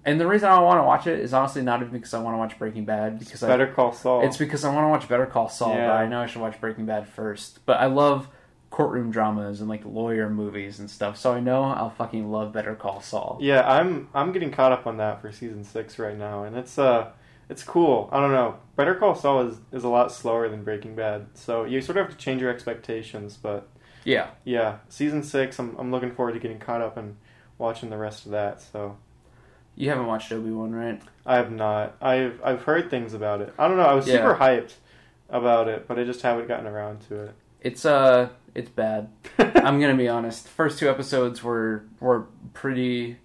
[0.07, 2.35] And the reason I want to watch it is honestly not even because I want
[2.35, 4.23] to watch Breaking Bad because I, Better Call Saul.
[4.23, 5.87] it's because I want to watch Better Call Saul, Yeah.
[5.87, 7.65] but I know I should watch Breaking Bad first.
[7.65, 8.27] But I love
[8.75, 12.75] courtroom dramas and like lawyer movies and stuff, so I know I'll fucking love Better
[12.75, 13.37] Call Saul.
[13.41, 16.77] yeah, I'm I'm getting caught up on that for season six right now, and it's
[16.77, 17.11] uh
[17.47, 18.09] it's cool.
[18.11, 18.57] I don't know.
[18.75, 22.07] Better Call Saul is is a lot slower than Breaking Bad, so you sort of
[22.07, 23.37] have to change your expectations.
[23.41, 23.69] But
[24.03, 24.27] Yeah.
[24.43, 27.15] yeah, season six, I'm I'm looking forward to getting caught up and
[27.57, 28.61] watching the rest of that.
[28.61, 28.97] So.
[29.77, 31.01] You haven't watched Obi Wan, right?
[31.25, 31.97] I have not.
[32.01, 33.53] I've I've heard things about it.
[33.59, 33.83] I don't know.
[33.83, 34.15] I was Yeah.
[34.15, 34.73] super hyped
[35.29, 37.33] about it, but I just haven't gotten around to it.
[37.59, 39.09] It's uh, it's bad.
[39.37, 40.47] I'm gonna be honest.
[40.47, 43.17] First two episodes were were pretty,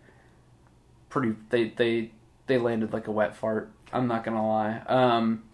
[1.08, 1.34] pretty.
[1.50, 2.10] They they
[2.46, 3.70] they landed like a wet fart.
[3.92, 4.82] I'm not gonna lie.
[4.86, 5.44] Um,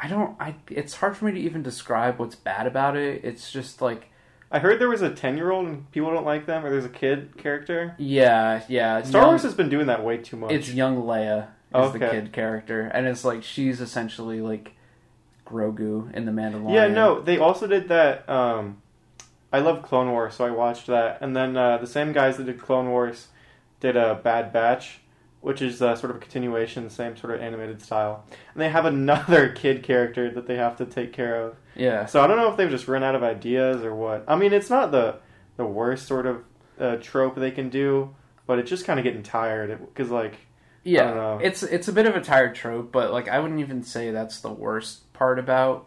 [0.00, 0.36] I don't.
[0.40, 0.56] I.
[0.70, 3.24] It's hard for me to even describe what's bad about it.
[3.24, 4.10] It's just like
[4.52, 6.84] I heard there was a ten year old and people don't like them, or there's
[6.84, 7.94] a kid character.
[7.98, 9.02] yeah, yeah.
[9.02, 10.52] Star young- Wars has been doing that way too much.
[10.52, 14.72] It's young Leia is the kid character, and it's like she's essentially like
[15.46, 16.74] Grogu in the Mandalorian.
[16.74, 17.20] yeah, no.
[17.20, 18.28] They also did that.
[18.28, 18.82] Um,
[19.52, 22.44] I love Clone Wars, so I watched that, and then uh, the same guys that
[22.44, 23.28] did Clone Wars
[23.80, 25.00] did a Bad Batch,
[25.40, 28.68] which is uh, sort of a continuation, the same sort of animated style, and they
[28.68, 31.56] have another kid character that they have to take care of.
[31.74, 34.24] Yeah, So I don't know if they've just run out of ideas or what.
[34.26, 35.16] I mean, it's not the
[35.56, 36.44] the worst sort of
[36.78, 38.14] uh, trope they can do,
[38.46, 41.14] but it's just kind of getting tired because like I don't yeah.
[41.14, 41.38] know.
[41.42, 44.40] It's it's a bit of a tired trope, but like I wouldn't even say that's
[44.40, 45.86] the worst part about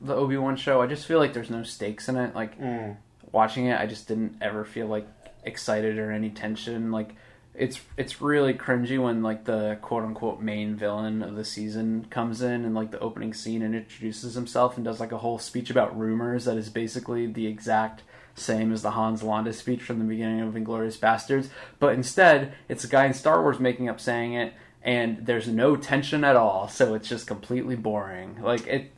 [0.00, 0.80] the Obi Wan show.
[0.80, 2.34] I just feel like there's no stakes in it.
[2.34, 2.96] Like mm,
[3.32, 5.06] watching it, I just didn't ever feel like
[5.44, 6.90] excited or any tension.
[6.90, 7.14] Like
[7.54, 12.40] it's it's really cringy when like the quote unquote main villain of the season comes
[12.40, 15.68] in and like the opening scene and introduces himself and does like a whole speech
[15.68, 18.02] about rumors that is basically the exact
[18.36, 21.48] same as the Hans Landa speech from the beginning of Inglourious Basterds,
[21.80, 25.74] but instead it's a guy in Star Wars making up saying it and there's no
[25.74, 28.40] tension at all, so it's just completely boring.
[28.40, 28.92] Like it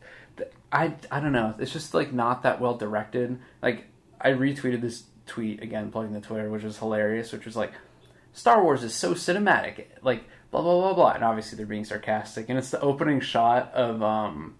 [0.72, 1.54] I I don't know.
[1.58, 3.38] It's just like not that well directed.
[3.62, 3.86] Like
[4.20, 7.32] I retweeted this tweet again, plugging the Twitter, which was hilarious.
[7.32, 7.72] Which was like,
[8.32, 12.48] Star Wars is so cinematic, like blah blah blah blah, and obviously they're being sarcastic,
[12.48, 14.54] and it's the opening shot of um,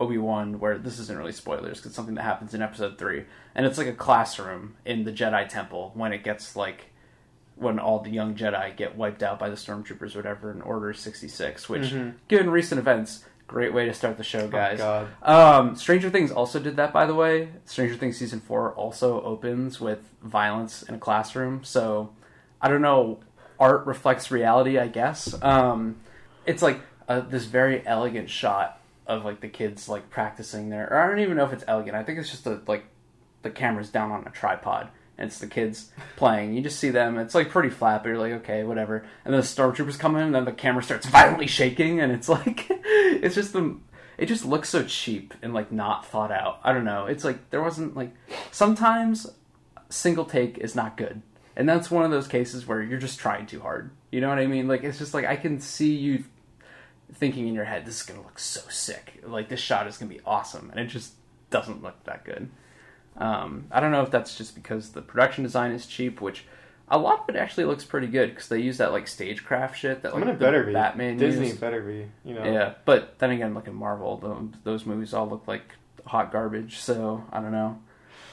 [0.00, 3.64] Obi Wan, where this isn't really spoilers because something that happens in Episode Three, and
[3.66, 6.86] it's like a classroom in the Jedi Temple when it gets like
[7.54, 10.92] when all the young Jedi get wiped out by the stormtroopers, or whatever, in Order
[10.92, 11.68] sixty six.
[11.68, 12.14] Which, Mhm.
[12.28, 14.80] given recent events, great way to start the show, guys.
[14.80, 15.60] Oh, God.
[15.68, 17.50] Um, Stranger Things also did that, by the way.
[17.64, 21.64] Stranger Things season four also opens with violence in a classroom.
[21.64, 22.10] So
[22.60, 23.20] I don't know.
[23.58, 25.34] Art reflects reality, I guess.
[25.42, 25.96] Um,
[26.44, 30.92] it's like uh, this very elegant shot of like the kids like practicing there.
[30.92, 31.96] Or I don't even know if it's elegant.
[31.96, 32.84] I think it's just the like
[33.42, 34.88] the camera's down on a tripod.
[35.18, 36.54] And it's the kids playing.
[36.54, 37.18] You just see them.
[37.18, 39.06] It's like pretty flat, but you're like, okay, whatever.
[39.24, 42.28] And then the stormtroopers come in, and then the camera starts violently shaking, and it's
[42.28, 43.76] like, it's just the
[44.18, 46.60] it just looks so cheap and like not thought out.
[46.64, 47.06] I don't know.
[47.06, 48.12] It's like there wasn't like
[48.50, 49.26] sometimes
[49.88, 51.22] single take is not good.
[51.54, 53.90] And that's one of those cases where you're just trying too hard.
[54.10, 54.68] You know what I mean?
[54.68, 56.24] Like it's just like I can see you
[57.14, 59.22] thinking in your head this is to look so sick.
[59.24, 61.12] Like this shot is to be awesome and it just
[61.50, 62.50] doesn't look that good.
[63.18, 66.44] Um, I don't know if that's just because the production design is cheap, which
[66.88, 70.02] a lot of it actually looks pretty good because they use that like stagecraft shit
[70.02, 70.72] that like the better be.
[70.72, 71.60] Batman Disney used.
[71.60, 72.06] better be.
[72.28, 72.44] You know.
[72.44, 74.18] Yeah, but then again, look at Marvel.
[74.18, 75.72] Those, those movies all look like
[76.04, 76.78] hot garbage.
[76.78, 77.78] So I don't know.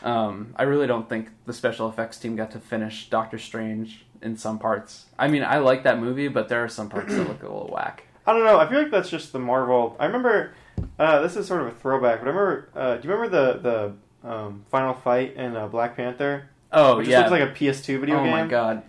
[0.04, 4.38] Um, I really don't think the special effects team got to finish Doctor Strange in
[4.38, 5.06] some parts.
[5.18, 7.72] I mean, I like that movie, but there are some parts that look a little
[7.74, 8.04] whack.
[8.26, 8.60] I don't know.
[8.60, 9.96] I feel like that's just the Marvel.
[10.00, 10.54] I remember.
[11.00, 12.70] Uh, this is sort of a throwback, but I remember.
[12.76, 13.94] Uh, do you remember the the
[14.24, 16.50] um, final fight and uh, Black Panther?
[16.72, 17.22] Oh Which yeah.
[17.22, 18.32] just looks like a PS2 video oh game.
[18.32, 18.84] my god.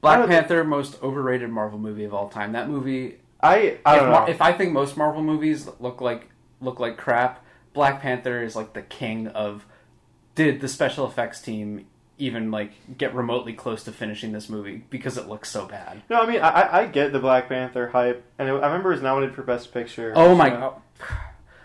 [0.00, 2.52] Black Panther, most overrated Marvel movie of all time.
[2.52, 3.16] That movie.
[3.40, 4.32] I I if, don't Mar- know.
[4.32, 6.28] if I think most Marvel movies look like
[6.60, 9.64] look like crap, Black Panther is like the king of.
[10.36, 11.86] Did the special effects team
[12.18, 16.02] even like get remotely close to finishing this movie because it looks so bad?
[16.10, 18.90] no, I mean I, I- I get the Black Panther hype, and it, I remember
[18.92, 20.12] it was nominated for Best Picture.
[20.14, 20.74] Oh my god.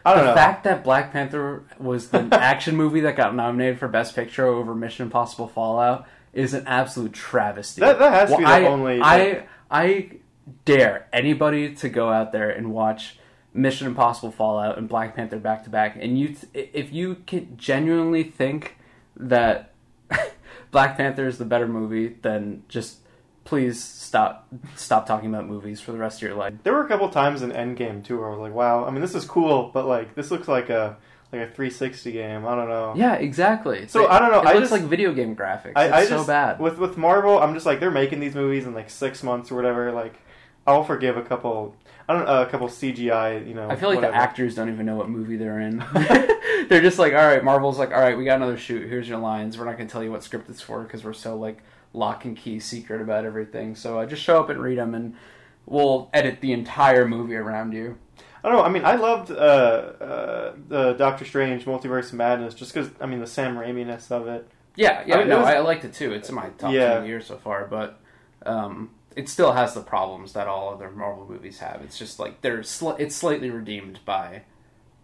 [0.06, 0.36] I don't the know.
[0.36, 4.74] fact that Black Panther was the action movie that got nominated for Best Picture over
[4.76, 7.82] Mission Impossible Fallout is an absolute travesty.
[7.82, 10.12] That- that has to be the I, only- I I
[10.66, 13.18] dare anybody to go out there and watch
[13.54, 18.24] Mission Impossible Fallout and Black Panther back to back, and you if you can genuinely
[18.24, 18.78] think
[19.18, 19.74] that
[20.72, 23.00] Black Panther is the better movie, then just
[23.44, 26.54] please stop stop talking about movies for the rest of your life.
[26.64, 29.02] There were a couple times in Endgame too where I was like, "Wow, I mean,
[29.02, 30.98] this is cool, but like, this looks like a
[31.32, 32.46] like a 360 game.
[32.46, 33.88] I don't know." Yeah, exactly.
[33.88, 35.74] So, I don't know, It I looks just- like video game graphics.
[35.76, 36.60] I, it's I so just, bad.
[36.60, 37.40] with with Marvel.
[37.40, 39.92] I'm just like they're making these movies in like six months or whatever.
[39.92, 40.16] Like,
[40.68, 41.76] I'll forgive a couple.
[42.10, 43.48] I don't know, a couple CGI.
[43.48, 44.12] You know, I feel like whatever.
[44.14, 45.78] the actors don't even know what movie they're in.
[46.68, 48.88] they're just like, all right, Marvel's like, all right, we got another shoot.
[48.90, 49.58] Here's your lines.
[49.58, 51.60] We're not going to tell you what script it's for because we're so like
[51.94, 53.76] lock and key secret about everything.
[53.76, 55.16] So uh, just show up and read them, and
[55.66, 57.98] we'll edit the entire movie around you.
[58.44, 58.64] I don't know.
[58.64, 63.06] I mean, I loved uh, uh, the Doctor Strange Multiverse of Madness just because I
[63.06, 64.48] mean the Sam Raimi-ness of it.
[64.76, 66.12] Yeah, yeah, I mean, no, was- I liked it too.
[66.14, 66.88] It's in my top Yeah.
[66.88, 68.00] ten of the year so far, but
[68.46, 71.82] um, it still has the problems that all other Marvel movies have.
[71.84, 74.44] It's just like they're sli- it's slightly redeemed by,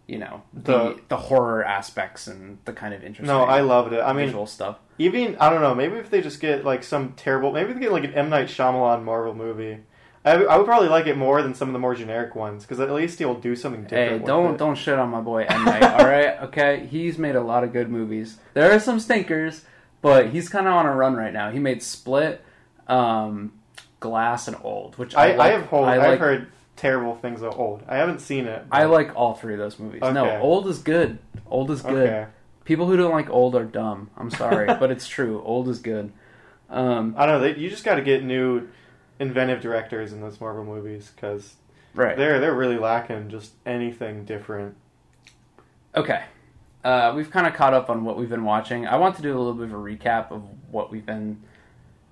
[0.06, 0.62] you know, the
[0.94, 3.26] The- the horror aspects and the kind of interesting.
[3.26, 4.00] No, I loved it.
[4.00, 4.78] I mean, visual stuff.
[4.98, 5.74] Even I don't know.
[5.74, 8.48] Maybe if they just get like some terrible, maybe they get like an M Night
[8.48, 9.78] Shyamalan Marvel movie.
[10.24, 12.80] I, I would probably like it more than some of the more generic ones because
[12.80, 14.20] at least he'll do something different.
[14.20, 14.58] Hey, don't it.
[14.58, 15.82] don't shit on my boy M Night.
[16.00, 16.86] all right, okay.
[16.90, 18.38] He's made a lot of good movies.
[18.54, 19.64] There are some stinkers,
[20.02, 21.50] but he's kind of on a run right now.
[21.50, 22.44] He made Split,
[22.88, 23.52] um,
[24.00, 26.18] Glass, and Old, which I, I, like, I have hold, I I've like.
[26.18, 27.82] heard terrible things of old.
[27.88, 28.64] I haven't seen it.
[28.70, 30.00] I like all three of those movies.
[30.00, 31.18] No, Old is good.
[31.46, 32.08] Old is good.
[32.08, 32.26] Okay.
[32.68, 34.10] People who don't like Old are dumb.
[34.14, 35.42] I'm sorry, but it's true.
[35.42, 36.12] Old is good.
[36.68, 37.48] Um, I don't know.
[37.50, 38.68] They, you just got to get new,
[39.18, 41.54] inventive directors in those Marvel movies because
[41.94, 42.14] right.
[42.14, 44.76] they're they're really lacking just anything different.
[45.96, 46.24] Okay.
[46.84, 48.86] Uh, we've kind of caught up on what we've been watching.
[48.86, 51.42] I want to do a little bit of a recap of what we've been,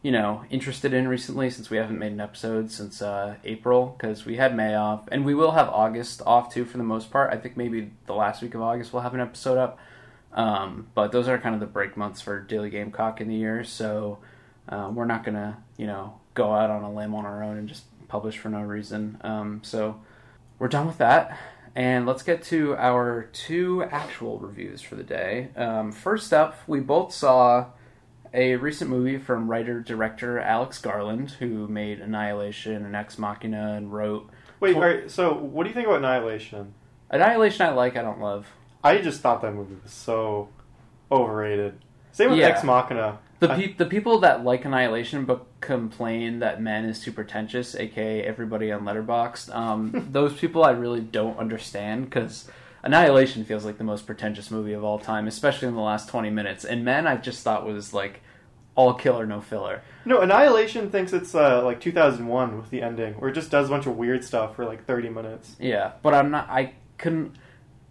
[0.00, 4.24] you know, interested in recently since we haven't made an episode since uh, April because
[4.24, 5.06] we had May off.
[5.12, 7.30] And we will have August off too for the most part.
[7.30, 9.78] I think maybe the last week of August we'll have an episode up.
[10.37, 13.64] Um, but those are kind of the break months for Daily Gamecock in the year.
[13.64, 14.18] So
[14.68, 17.57] uh, we're not going to, you know, go out on a limb on our own
[17.57, 19.18] and just publish for no reason.
[19.22, 20.01] Um, so
[20.59, 21.38] we're done with that.
[21.75, 25.49] And let's get to our two actual reviews for the day.
[25.57, 27.66] Um, first up, we both saw
[28.33, 33.92] a recent movie from writer director Alex Garland, who made Annihilation and Ex Machina and
[33.92, 36.75] wrote Wait, Tw- right, so what do you think about Annihilation?
[37.11, 37.66] Annihilation.
[37.66, 38.46] I like, I don't love.
[38.84, 40.48] I just thought that movie was so
[41.10, 41.78] overrated.
[42.12, 42.46] Same with Yeah.
[42.48, 43.18] Ex Machina.
[43.38, 48.22] The I- the people that like Annihilation but complain that Men is too pretentious, aka
[48.22, 52.48] everybody on Letterboxd, um, those people I really don't understand because
[52.82, 56.30] Annihilation feels like the most pretentious movie of all time, especially in the last twenty
[56.30, 56.64] minutes.
[56.64, 58.20] And Men, I just thought was like
[58.74, 59.82] all killer, no filler.
[60.04, 63.70] No, Annihilation thinks it's uh, like 2001 with the ending, where it just does a
[63.70, 65.56] bunch of weird stuff for like 30 minutes.
[65.58, 66.48] Yeah, but I'm not.
[66.48, 67.34] I couldn't.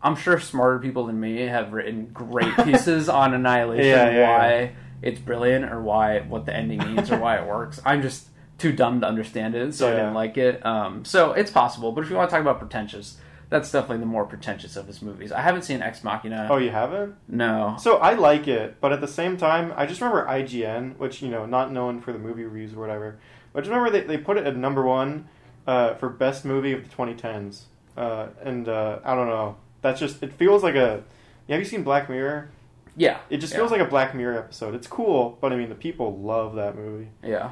[0.06, 4.72] I'm sure smarter people than me have written great pieces on Annihilation, Yeah, yeah, why
[5.02, 7.82] it's brilliant or why what the ending means or why it works.
[7.86, 9.96] I'm just too dumb to understand it, so I Yeah.
[9.98, 10.65] didn't like it.
[10.65, 13.18] Um, so it's possible, but if you want to talk about pretentious,
[13.50, 15.32] that's definitely the more pretentious of his movies.
[15.32, 16.48] I haven't seen Ex Machina.
[16.50, 17.15] Oh, you haven't?
[17.28, 17.76] no.
[17.80, 21.28] So I like it, but at the same time, I just remember IGN, which you
[21.30, 23.18] know, not known for the movie reviews or whatever.
[23.54, 25.28] But just remember they, they put it at number one
[25.68, 27.63] uh, for best movie of the 2010s,
[27.98, 29.58] uh, and uh, I don't know.
[29.86, 31.04] That's just it feels like a.
[31.48, 32.50] Have you seen Black Mirror?
[32.98, 33.19] Yeah.
[33.30, 33.60] It just Yeah.
[33.60, 34.74] feels like a Black Mirror episode.
[34.74, 37.10] It's cool, but I mean, the people love that movie.
[37.24, 37.52] Yeah.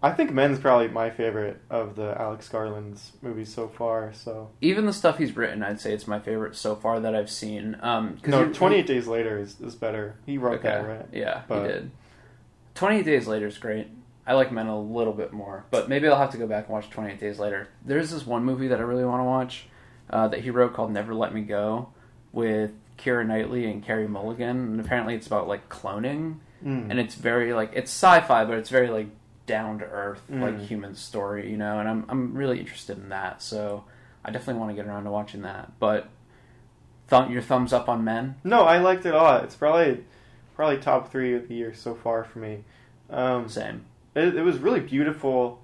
[0.00, 4.12] I think Men's probably my favorite of the Alex Garland's movies so far.
[4.12, 7.28] So Even the stuff he's written, I'd say it's my favorite so far that I've
[7.30, 7.76] seen.
[7.80, 10.14] Um, no, you- 28 Days Later is, is better.
[10.24, 10.68] He wrote Okay.
[10.68, 11.06] that, right?
[11.12, 11.90] Yeah, But- he did.
[12.76, 13.88] 28 Days Later is great.
[14.24, 16.74] I like Men a little bit more, but maybe I'll have to go back and
[16.74, 17.66] watch 28 Days Later.
[17.84, 19.66] There's this one movie that I really want to watch
[20.10, 21.88] uh, that he wrote called Never Let Me Go
[22.32, 26.90] with Keira Knightley and Carey Mulligan, and apparently it's about like cloning, Mm.
[26.90, 29.06] and it's very like it's sci-fi, but it's very like
[29.46, 30.66] down to earth, like Mm.
[30.66, 31.78] human story, you know.
[31.78, 33.84] And I'm I'm really interested in that, so
[34.24, 35.70] I definitely want to get around to watching that.
[35.78, 36.08] But
[37.06, 38.34] thumb your thumbs up on Men.
[38.44, 39.44] No, I liked it a lot.
[39.44, 40.04] It's probably
[40.56, 42.64] probably top three of the year so far for me.
[43.08, 43.84] Um, Same.
[44.16, 45.62] it, it was really beautiful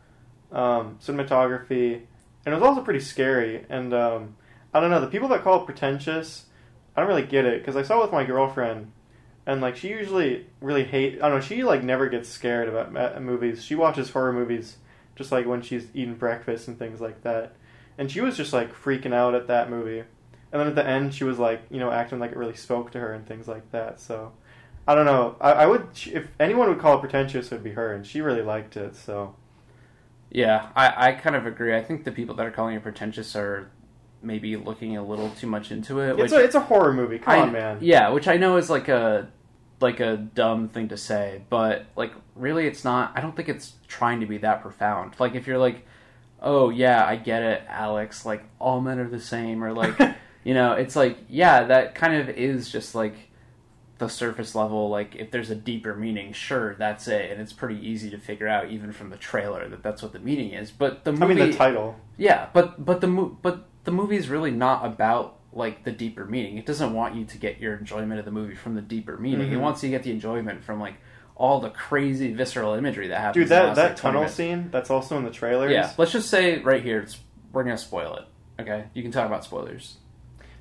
[0.53, 2.03] um, cinematography,
[2.45, 3.65] and it was also pretty scary.
[3.69, 4.37] And um,
[4.73, 6.47] I don't know the people that call it pretentious.
[6.97, 8.93] I don't really get it because I saw it with my girlfriend,
[9.47, 11.15] and like she usually really hate.
[11.23, 11.45] I don't know.
[11.45, 13.65] She like never gets scared about movies.
[13.65, 14.77] She watches horror movies
[15.17, 17.55] just like when she's eating breakfast and things like that.
[17.99, 20.01] And she was just like freaking out at that movie.
[20.01, 22.93] And then at the end, she was like, you know, acting like it really spoke
[22.93, 24.01] to her and things like that.
[24.01, 24.33] So,
[24.87, 25.37] I don't know.
[25.41, 28.21] I, I would, if anyone would call it pretentious, it would be her, and she
[28.21, 28.97] really liked it.
[28.97, 29.35] So,
[30.35, 31.75] Yeah, I, I kind of agree.
[31.77, 33.71] I think the people that are calling it pretentious are
[34.21, 36.19] maybe looking a little too much into it.
[36.19, 37.19] it's which a it's a horror movie.
[37.21, 37.79] Come I- on, man.
[37.81, 39.29] Yeah, which I know is like a
[39.81, 43.13] like a dumb thing to say, but like really, it's not.
[43.15, 45.15] I don't think it's trying to be that profound.
[45.21, 45.87] Like if you're like,
[46.43, 48.27] oh yeah, I get it, Alex.
[48.27, 49.97] Like all men are the same, or like
[50.45, 53.15] you know, it's like yeah, that kind of is just like
[54.05, 54.89] the surface level.
[54.89, 58.47] Like if there's a deeper meaning, sure, that's it, and it's pretty easy to figure
[58.49, 60.71] out even from the trailer that that's what the meaning is.
[60.71, 61.97] But the movie, I mean, the title.
[62.17, 66.59] yeah, but but the mo- but the movie's really not about like the deeper meaning.
[66.59, 69.53] It doesn't want you to get your enjoyment of the movie from the deeper meaning.
[69.53, 69.61] It Mhm.
[69.61, 70.95] wants you to get the enjoyment from like
[71.37, 73.43] all the crazy visceral imagery that happens.
[73.45, 74.35] Dude, that last, that like, tunnel minutes.
[74.37, 77.19] scene that's also in the trailer Yeah, let's just say right here, it's
[77.53, 78.25] we're gonna spoil it.
[78.63, 79.97] Okay, you can talk about spoilers.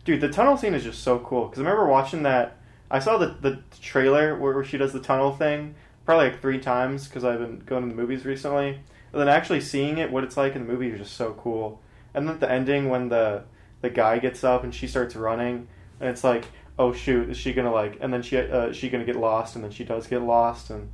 [0.06, 2.58] Dude, the tunnel scene is just so cool because I remember watching that.
[2.94, 5.74] I saw the the trailer where, she does the tunnel thing
[6.06, 8.80] probably like three times because I've been going to the movies recently.
[9.12, 11.82] And then actually seeing it, what it's like in the movie, is just so cool.
[12.14, 13.46] And then the ending when the
[13.82, 15.68] the guy gets up and she starts running,
[16.00, 16.46] and it's like,
[16.78, 17.98] oh shoot, is she gonna like?
[18.00, 20.92] And then she uh, she gonna get lost, and then she does get lost, and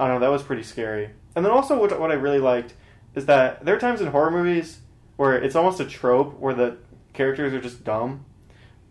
[0.00, 1.10] I don't know, that was pretty scary.
[1.36, 2.74] And then also what what I really liked
[3.14, 4.80] is that there are times in horror movies
[5.16, 6.76] where it's almost a trope where the
[7.12, 8.24] characters are just dumb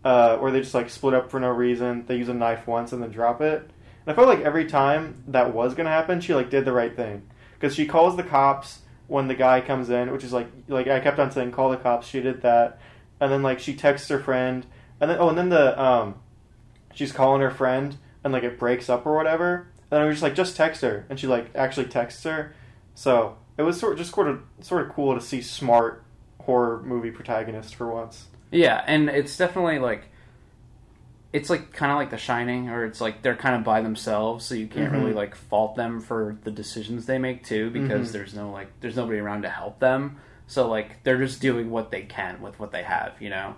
[0.06, 2.06] uh, where they just like split up for no reason.
[2.06, 3.60] They use a knife once and then drop it.
[3.60, 6.94] And I felt like every time that was gonna happen, she like did the right
[6.94, 10.86] thing because she calls the cops when the guy comes in, which is like like
[10.86, 12.06] I kept on saying call the cops.
[12.06, 12.78] She did that,
[13.18, 14.64] and then like she texts her friend,
[15.00, 16.14] and then oh, and then the um,
[16.94, 19.66] she's calling her friend and like it breaks up or whatever.
[19.90, 22.54] And I was just like just text her, and she like actually texts her.
[22.94, 26.04] So it was sort of just sort of sort of cool to see smart
[26.42, 28.26] horror movie protagonist for once.
[28.56, 30.04] Yeah, and it's definitely like
[31.32, 34.44] it's like kind of like The Shining, or it's like they're kind of by themselves,
[34.46, 34.94] so you can't Mhm.
[34.94, 38.12] really like fault them for the decisions they make too, because Mhm.
[38.12, 40.18] there's no like there's nobody around to help them.
[40.46, 43.56] So like they're just doing what they can with what they have, you know.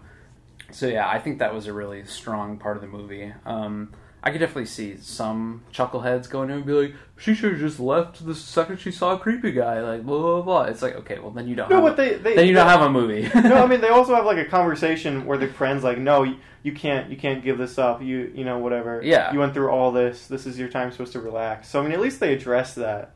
[0.73, 3.33] So yeah, I think that was a really strong part of the movie.
[3.47, 3.93] Um,
[4.29, 7.81] I could definitely see some chuckleheads going in and be like, "She should have just
[7.81, 10.63] left the second she saw a creepy guy." Like blah blah blah.
[10.65, 11.71] It's like okay, well then you don't.
[11.71, 13.23] No, have but a, they, they then you don't have a movie.
[13.35, 16.37] no, I mean they also have like a conversation where the friends like, no, you,
[16.63, 18.03] you can't, you can't give this up.
[18.03, 19.01] You, you know, whatever.
[19.03, 19.33] Yeah.
[19.33, 20.27] You went through all this.
[20.27, 21.71] This is your time supposed to relax.
[21.71, 23.15] So I mean, at least they address that.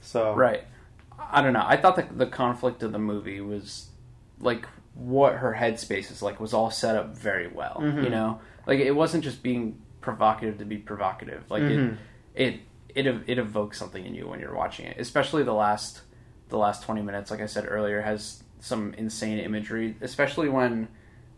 [0.00, 0.64] So Right.
[1.30, 1.64] I don't know.
[1.64, 3.90] I thought that the conflict of the movie was
[4.40, 7.76] like what her headspace is like was all set up very well.
[7.80, 8.02] Mhm.
[8.02, 11.50] You know, like it wasn't just being provocative to be provocative.
[11.50, 11.96] Like Mhm.
[12.34, 12.60] it,
[12.94, 14.96] it, it, it evokes something in you when you're watching it.
[14.98, 16.02] Especially the last,
[16.50, 17.30] the last twenty minutes.
[17.30, 19.96] Like I said earlier, has some insane imagery.
[20.02, 20.88] Especially when,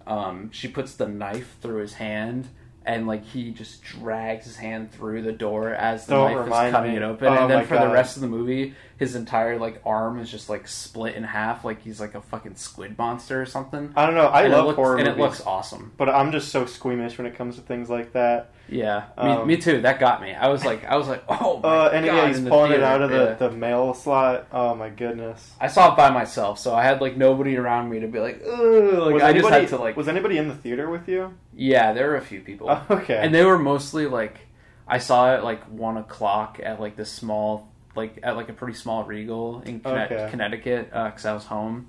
[0.06, 2.48] um, she puts the knife through his hand.
[2.86, 6.72] And like he just drags his hand through the door as the Don't knife is
[6.72, 6.96] cutting me.
[6.98, 10.18] it open, Oh and then for the rest of the movie, his entire like arm
[10.18, 13.90] is just like split in half, like he's like a fucking squid monster or something.
[13.96, 14.26] I don't know.
[14.26, 15.92] I and love looks, horror and movies, it looks awesome.
[15.96, 18.50] but I'm just so squeamish when it comes to things like that.
[18.68, 19.80] Yeah, me, Um, me too.
[19.82, 20.32] That got me.
[20.34, 22.16] I was like, I was like, oh my Uh, and god!
[22.16, 23.34] yeah, he's in the pulling it out of the, yeah.
[23.34, 24.46] the mail slot.
[24.52, 25.52] Oh my goodness.
[25.60, 28.42] I saw it by myself, so I had like nobody around me to be like,
[28.46, 28.52] ugh.
[28.54, 31.32] Like was I anybody, just had to like, was anybody in the theater with you?
[31.56, 33.18] Yeah, there were a few people, Oh, okay.
[33.22, 34.38] and they were mostly like,
[34.86, 38.74] I saw it like one o'clock at like this small, like at like a pretty
[38.74, 40.28] small Regal in Conne- Okay.
[40.30, 41.88] Connecticut, because I was home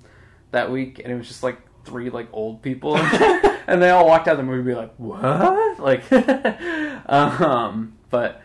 [0.52, 2.96] that week, and it was just like three like old people,
[3.66, 5.78] and they all walked out of the movie be like, what?
[5.80, 6.10] Like,
[7.08, 8.42] um, but.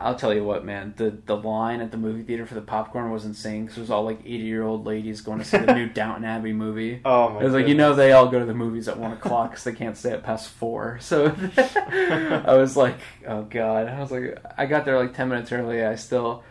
[0.00, 0.94] I'll tell you what, man.
[0.96, 3.90] The the line at the movie theater for the popcorn was insane because it was
[3.90, 7.02] all like eighty year old ladies going to see the new Downton Abbey movie.
[7.04, 7.32] oh my.
[7.34, 7.42] God.
[7.42, 9.64] It was like you know they all go to the movies at one o'clock because
[9.64, 10.98] they can't stay at past four.
[11.10, 11.26] So
[11.56, 12.96] I was like,
[13.26, 13.88] oh god.
[13.88, 15.84] I was like, I got there like ten minutes early.
[15.84, 16.44] I still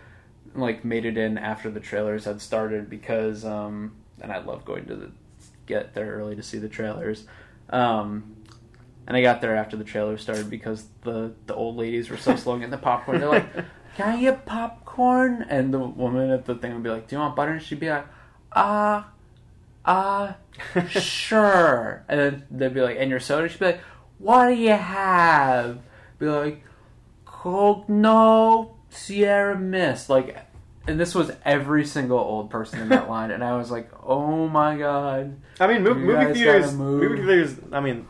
[0.56, 4.86] like made it in after the trailers had started because um and I love going
[4.88, 5.12] to the
[5.66, 7.26] get there early to see the trailers.
[7.70, 8.36] Um
[9.10, 12.36] and I got there after the trailer started because the the old ladies were so
[12.36, 13.20] slow getting the popcorn.
[13.20, 13.51] They're like,
[13.97, 17.20] "Can I get popcorn?" And the woman at the thing would be like, "Do you
[17.20, 18.05] want butter?" And she'd be like,
[18.53, 19.10] "Ah,
[19.84, 20.34] uh,
[20.89, 23.82] sure." And then they'd be like, "And your soda?" She'd be like,
[24.20, 25.80] "What do you have?"
[26.20, 26.64] Be like,
[27.26, 30.38] "Coke, no, Sierra Mist." Like,
[30.86, 34.47] and this was every single old person in that line, and I was like, "Oh
[34.47, 36.76] my god." I mean, mo- movie theaters.
[36.76, 37.55] Movie theaters.
[37.72, 38.05] I mean,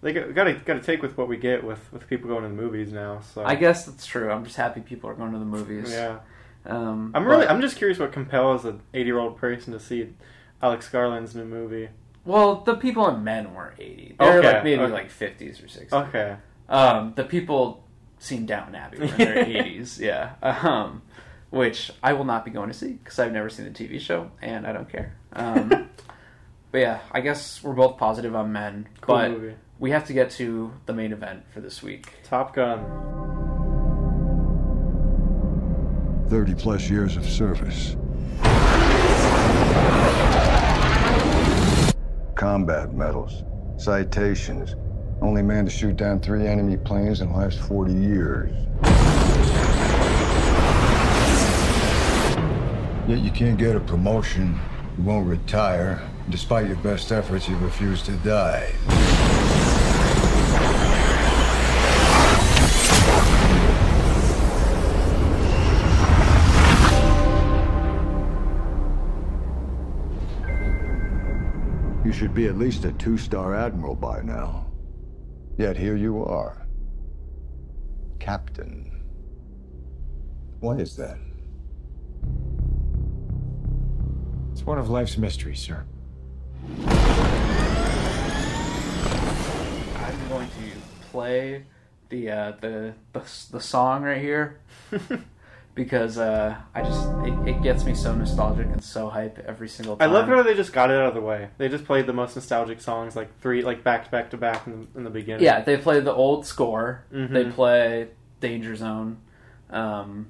[0.00, 2.42] they got got to got to take with what we get with with people going
[2.42, 3.20] to the movies now.
[3.20, 4.30] So I guess that's true.
[4.30, 5.90] I'm just happy people are going to the movies.
[5.90, 6.20] yeah.
[6.66, 7.46] Um, I'm but- really.
[7.46, 10.10] I'm just curious what compels an 80 year old person to see
[10.62, 11.88] Alex Garland's new movie.
[12.24, 14.16] Well, the people in men were 80.
[14.18, 14.92] They're Okay, like maybe okay.
[14.92, 15.92] like 50s or 60s.
[16.08, 16.36] Okay.
[16.68, 17.84] Um, the people
[18.18, 20.32] seen Downton Abbey in their 80s, yeah.
[20.42, 21.00] Um,
[21.48, 24.30] which I will not be going to see because I've never seen the TV show
[24.42, 25.16] and I don't care.
[25.32, 25.68] Um,
[26.70, 29.54] but yeah, I guess we're both positive on men, Cool but movie.
[29.78, 32.12] We have to get to the main event for this week.
[32.24, 32.84] Top Gun.
[36.28, 37.96] 30 plus years of service.
[42.34, 43.44] Combat medals,
[43.76, 44.74] citations.
[45.20, 48.52] Only man to shoot down three enemy planes in the last 40 years.
[53.08, 54.60] Yet you can't get a promotion,
[54.96, 56.02] you won't retire.
[56.28, 58.70] Despite your best efforts, you refuse to die.
[72.18, 74.66] Should be at least a two-star admiral by now.
[75.56, 76.66] Yet here you are.
[78.18, 79.04] Captain.
[80.58, 81.16] Why is that?
[84.50, 85.84] It's one of life's mysteries, sir.
[86.76, 86.88] I'm
[90.28, 90.72] going to
[91.12, 91.66] play
[92.08, 94.58] the uh, the, the the song right here
[95.78, 99.96] because uh, I just it, it gets me so nostalgic and so hype every single
[99.96, 100.10] time.
[100.10, 101.50] I love how they just got it out of the way.
[101.56, 104.66] They just played the most nostalgic songs like three, like back to back to back
[104.66, 105.44] in the, in the beginning.
[105.44, 107.04] Yeah, they play the old score.
[107.12, 107.32] Mhm.
[107.32, 108.08] They play
[108.40, 109.18] Danger Zone,
[109.70, 110.26] um,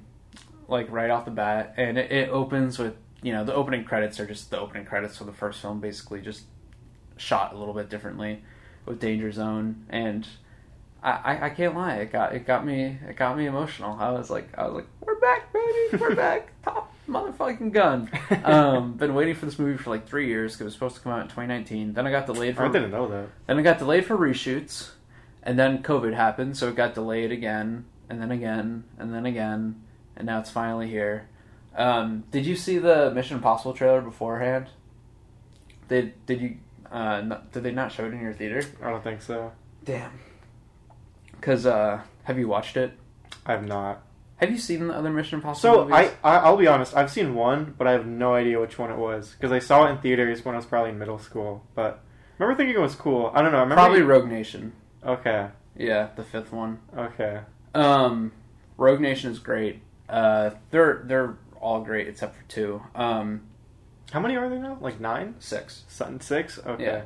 [0.67, 2.93] like right off the bat, and it, it opens with
[3.23, 6.21] you know the opening credits are just the opening credits for the first film, basically
[6.21, 6.43] just
[7.17, 8.43] shot a little bit differently
[8.85, 10.27] with Danger Zone, and
[11.01, 13.97] I, I, I can't lie, it got it got me it got me emotional.
[13.99, 18.09] I was like I was like we're back, baby, we're back, top motherfucking gun.
[18.43, 20.53] Um, been waiting for this movie for like three years.
[20.55, 21.93] 'cause It was supposed to come out in 2019.
[21.93, 23.27] Then I got delayed for I didn't know that.
[23.47, 24.91] then it got delayed for reshoots,
[25.41, 29.81] and then COVID happened, so it got delayed again, and then again, and then again,
[30.17, 31.27] and now it's finally here.
[31.75, 34.67] Um, did you see the Mission Impossible trailer beforehand?
[35.87, 36.57] Did did you?
[36.91, 37.21] Uh,
[37.51, 38.63] did they not show it in your theater?
[38.83, 39.51] I don't think so.
[39.85, 40.11] Damn.
[41.39, 42.93] Because uh, have you watched it?
[43.45, 44.03] I have not.
[44.37, 46.11] Have you seen the other Mission Impossible So movies?
[46.23, 46.95] I, I, I'll be honest.
[46.95, 49.85] I've seen one, but I have no idea which one it was because I saw
[49.87, 51.65] it in theaters when I was probably in middle school.
[51.75, 51.99] But
[52.39, 53.31] I remember thinking it was cool.
[53.33, 53.57] I don't know.
[53.57, 54.71] I remember probably Rogue Nation.
[55.05, 55.47] Okay.
[55.75, 56.79] Yeah, the fifth one.
[56.97, 57.41] Okay.
[57.75, 58.31] Um,
[58.77, 59.81] Rogue Nation is great.
[60.07, 62.81] Uh, they're they're all great except for two.
[62.95, 63.41] Um,
[64.11, 64.77] How many are there now?
[64.79, 65.35] Like nine?
[65.39, 65.83] six.
[65.89, 66.59] Sun six?
[66.65, 66.83] Okay.
[66.83, 67.01] Yeah.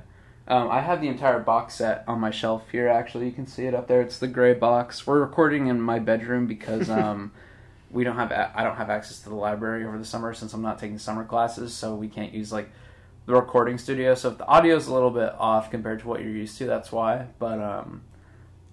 [0.47, 2.87] Um, I have the entire box set on my shelf here.
[2.89, 4.01] Actually, you can see it up there.
[4.01, 5.07] It's the gray box.
[5.07, 7.31] We're recording in my bedroom because um,
[7.91, 10.53] we don't have a- I don't have access to the library over the summer since
[10.53, 12.69] I'm not taking summer classes, so we can't use like
[13.25, 14.15] the recording studio.
[14.15, 16.65] So if the audio is a little bit off compared to what you're used to,
[16.65, 17.27] that's why.
[17.39, 18.01] But um,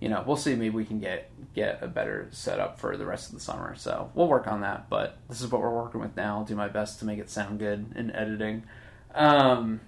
[0.01, 0.57] you know, we'll see.
[0.57, 3.77] Maybe we can get get a better setup for the rest of the summer.
[3.77, 4.89] So we'll work on that.
[4.91, 6.39] But this is what we're working with now.
[6.39, 8.65] I'll do my best to make it sound good in editing.
[9.15, 9.81] Um,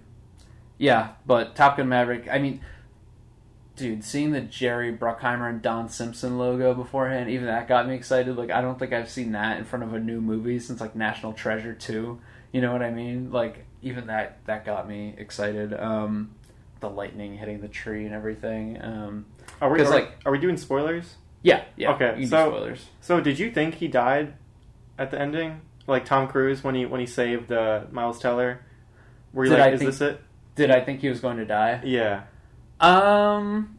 [0.78, 2.28] yeah, but Top Gun Maverick.
[2.30, 2.60] I mean,
[3.76, 8.36] dude, seeing the Jerry Bruckheimer and Don Simpson logo beforehand, even that got me excited.
[8.36, 10.94] Like, I don't think I've seen that in front of a new movie since like
[10.96, 12.20] National Treasure Two.
[12.52, 13.30] You know what I mean?
[13.32, 15.72] Like, even that that got me excited.
[15.74, 16.32] Um,
[16.80, 18.76] the lightning hitting the tree and everything.
[18.82, 19.26] Um,
[19.60, 21.14] Are we are, like- are we doing spoilers?
[21.42, 21.92] yeah, yeah.
[21.92, 22.86] Okay, you can do so- spoilers.
[23.00, 24.34] So did you think he died
[24.98, 28.62] at the ending, like Tom Cruise when he when he saved uh, Miles Teller?
[29.32, 30.20] Were you Did like, I is think- this it?
[30.54, 31.80] Did I think he was going to die?
[31.84, 32.24] Yeah.
[32.80, 33.78] Um,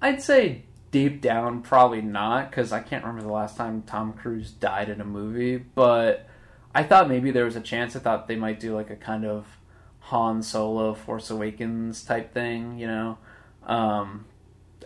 [0.00, 4.50] I'd say deep down, probably not, because I can't remember the last time Tom Cruise
[4.50, 5.56] died in a movie.
[5.58, 6.26] But
[6.74, 7.94] I thought maybe there was a chance.
[7.94, 9.46] I thought they might do like a kind of
[10.04, 13.18] Han Solo Force Awakens type thing, you know.
[13.64, 14.24] Um,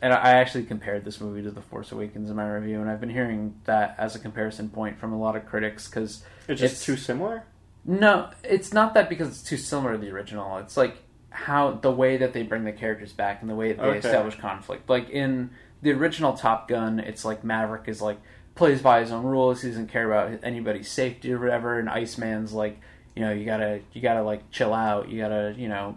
[0.02, 3.00] and I actually compared this movie to The Force Awakens in my review, and I've
[3.00, 6.74] been hearing that as a comparison point from a lot of critics because It's just
[6.74, 7.44] It's- too similar.
[7.86, 10.58] no, it's not that because it's too similar to the original.
[10.58, 10.98] It's like
[11.34, 13.98] how the way that they bring the characters back and the way that they Okay.
[13.98, 14.88] establish conflict.
[14.88, 15.50] Like in
[15.82, 18.18] the original Top Gun, it's like Maverick is like
[18.54, 19.62] plays by his own rules.
[19.62, 21.78] He doesn't care about anybody's safety or whatever.
[21.78, 22.80] And Iceman's like,
[23.16, 25.08] you know, you gotta you gotta like chill out.
[25.08, 25.96] You gotta you know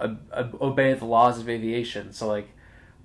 [0.00, 2.12] ob- ob- obey the laws of aviation.
[2.12, 2.48] So like.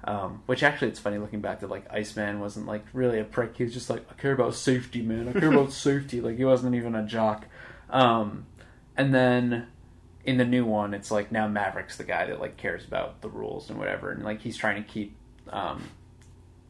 [0.02, 3.58] Um, which actually, it's funny looking back that like Iceman wasn't like really a prick.
[3.58, 5.28] He was just like, I care about safety, man.
[5.28, 6.22] I care about safety.
[6.22, 7.48] Like he wasn't even a jock.
[7.90, 8.46] Um,
[8.96, 9.68] and then
[10.30, 13.30] in the new one, it's like now Maverick's the guy that like cares about the
[13.30, 15.16] rules and whatever, and like he's trying to keep
[15.50, 15.84] um,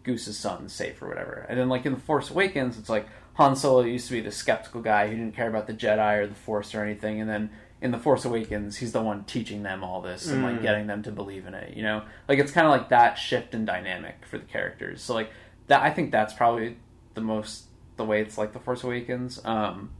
[0.03, 1.45] Goose's son safe or whatever.
[1.49, 4.31] And then like in the Force Awakens, it's like Han Solo used to be the
[4.31, 7.49] skeptical guy who didn't care about the Jedi or the Force or anything, and then
[7.81, 10.61] in the Force Awakens, he's the one teaching them all this and like Mm.
[10.61, 11.75] getting them to believe in it.
[11.75, 15.01] You know, like it's kind of like that shift in dynamic for the characters.
[15.01, 15.31] So like
[15.67, 16.77] that, I think that's probably
[17.13, 17.65] the most
[17.97, 19.39] the way it's like the Force Awakens.
[19.43, 19.91] Um,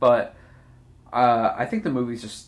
[0.00, 0.34] but
[1.12, 2.46] uh, I think the movie's just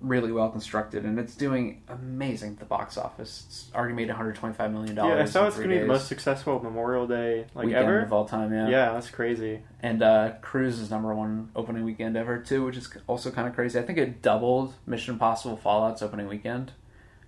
[0.00, 3.44] really well constructed, and it's doing amazing at the box office.
[3.46, 5.16] It's already made 125 million dollars.
[5.16, 8.00] Yeah, I saw it's gonna be the most successful Memorial Day like weekend ever.
[8.00, 8.52] of all time.
[8.52, 9.60] Yeah, Yeah, that's crazy.
[9.80, 13.78] and uh, Cruise's number one opening weekend ever too, which is also kind of crazy.
[13.78, 16.72] I think it doubled Mission Impossible Fallout's opening weekend.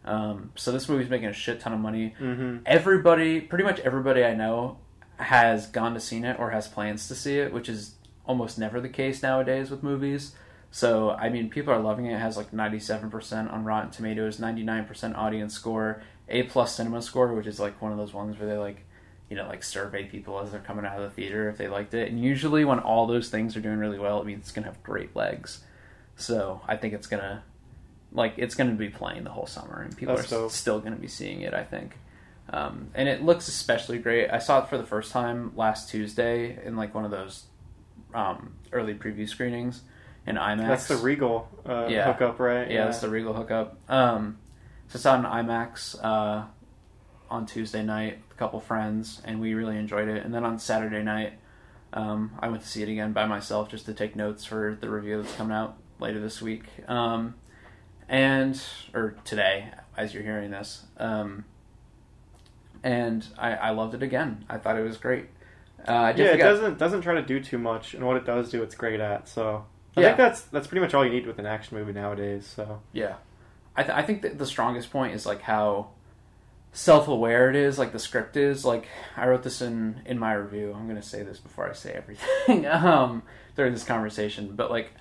[0.05, 2.14] Um, so this movie's making a shit ton of money.
[2.18, 4.78] hmm Everybody, pretty much everybody I know,
[5.16, 7.95] has gone to see it or has plans to see it, which is
[8.26, 10.35] almost never the case nowadays with movies.
[10.75, 12.14] So I mean, people are loving it.
[12.14, 16.43] It has like ninety seven percent on Rotten Tomatoes, ninety nine percent audience score, A
[16.43, 18.85] plus cinema score, which is like one of those ones where they like,
[19.31, 21.95] you know, like survey people as they're coming out of the theater if they liked
[21.95, 22.11] it.
[22.11, 24.83] And usually, when all those things are doing really well, it means it's gonna have
[24.83, 25.62] great legs.
[26.16, 27.45] So I think it's gonna,
[28.11, 30.51] like, it's gonna be playing the whole summer, and people That's are dope.
[30.51, 31.55] still gonna be seeing it.
[31.55, 31.97] I think.
[32.51, 34.29] Um, and it looks especially great.
[34.29, 37.45] I saw it for the first time last Tuesday in like one of those
[38.12, 39.83] um, early preview screenings
[40.27, 40.66] in IMAX.
[40.68, 42.11] That's the Regal uh, Yeah.
[42.12, 42.70] hookup, right?
[42.70, 43.77] yeah, that's the Regal hookup.
[43.91, 44.39] Um,
[44.89, 46.45] so I saw in IMAX uh,
[47.31, 50.25] on Tuesday night with a couple friends, and we really enjoyed it.
[50.25, 51.35] And then on Saturday night,
[51.93, 54.89] um, I went to see it again by myself just to take notes for the
[54.89, 56.64] review that's coming out later this week.
[56.89, 57.35] Um,
[58.09, 58.61] and
[58.93, 60.85] or today, as you're hearing this.
[60.99, 61.45] Um,
[62.83, 64.45] and I, I loved it again.
[64.49, 65.27] I thought it was great.
[65.87, 68.62] Uh, yeah, it doesn't doesn't try to do too much, and what it does do,
[68.62, 69.29] it's great at.
[69.29, 69.64] So
[69.97, 70.07] I Yeah.
[70.09, 72.47] think that's that's pretty much all you need with an action movie nowadays.
[72.47, 73.15] So Yeah,
[73.77, 75.89] I, th- I think that the strongest point is like how
[76.73, 77.79] self-aware it is.
[77.79, 78.65] Like the script is.
[78.65, 78.87] Like
[79.17, 80.75] I wrote this in in my review.
[80.77, 83.23] I'm gonna say this before I say everything um,
[83.57, 84.55] during this conversation.
[84.57, 84.93] But like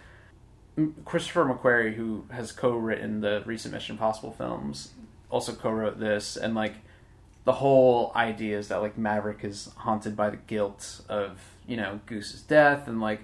[1.05, 4.91] Christopher McQuarrie, who has co-written the recent Mission Impossible films,
[5.29, 6.73] also co-wrote this, and like
[7.45, 11.99] the whole idea is that like Maverick is haunted by the guilt of you know
[12.05, 13.21] Goose's death, and like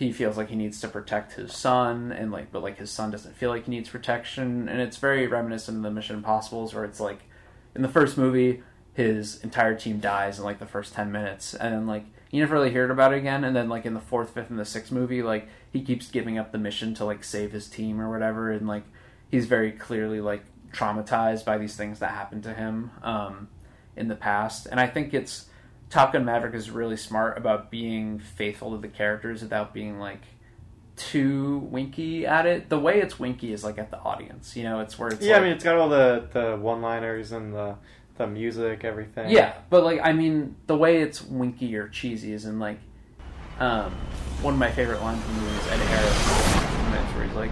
[0.00, 3.10] he feels like he needs to protect his son and like but like his son
[3.10, 4.66] doesn't feel like he needs protection.
[4.66, 7.20] And it's very reminiscent of the mission impossibles where it's like
[7.74, 8.62] in the first movie
[8.94, 11.52] his entire team dies in like the first 10 minutes.
[11.52, 13.44] And like you never really heard about it again.
[13.44, 16.38] And then like in the fourth fifth and the sixth movie like he keeps giving
[16.38, 18.50] up the mission to like save his team or whatever.
[18.50, 18.84] And like
[19.30, 23.48] he's very clearly like traumatized by these things that happened to him um,
[23.96, 24.66] in the past.
[24.70, 25.49] And i think it's
[25.90, 30.22] Top Gun Maverick is really smart about being faithful to the characters without being like
[30.96, 32.68] too winky at it.
[32.68, 34.56] The way it's winky is like at the audience.
[34.56, 36.80] You know, it's where it's yeah, like, I mean, it's got all the the one
[36.80, 37.74] liners and the
[38.16, 39.30] the music, everything.
[39.30, 42.78] Yeah, but like I mean, the way it's winky or cheesy is in like
[43.58, 43.92] um,
[44.42, 47.50] one of my favorite lines from the movie is Ed Harris, where he's like,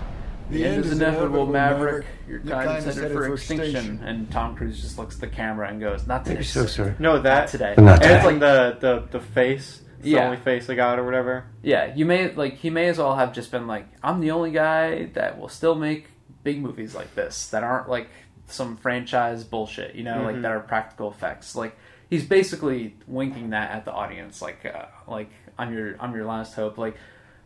[0.50, 2.06] "The, end, is inevitable, Maverick.
[2.28, 5.80] Your kind is headed for extinction." And Tom Cruise just looks at the camera and
[5.80, 6.94] goes, "Not today, sorry.
[6.98, 9.82] No, Not that today." But not and it's like the the the face.
[9.98, 10.26] It's the Yeah.
[10.26, 11.44] only face I got or whatever.
[11.62, 14.52] Yeah, you may like he may as well have just been like, I'm the only
[14.52, 16.06] guy that will still make
[16.44, 18.08] big movies like this that aren't like
[18.46, 20.42] some franchise bullshit, you know, like Mhm.
[20.42, 21.56] that are practical effects.
[21.56, 21.76] Like
[22.08, 26.54] he's basically winking that at the audience, like uh, like on your on your last
[26.54, 26.96] hope, like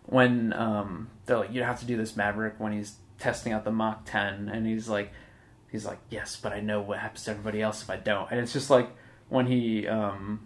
[0.06, 3.70] when um they're like you have to do this Maverick when he's testing out the
[3.70, 5.12] Mach 10, and he's like
[5.70, 8.40] he's like yes, but I know what happens to everybody else if I don't, and
[8.40, 8.90] it's just like
[9.28, 10.40] when he um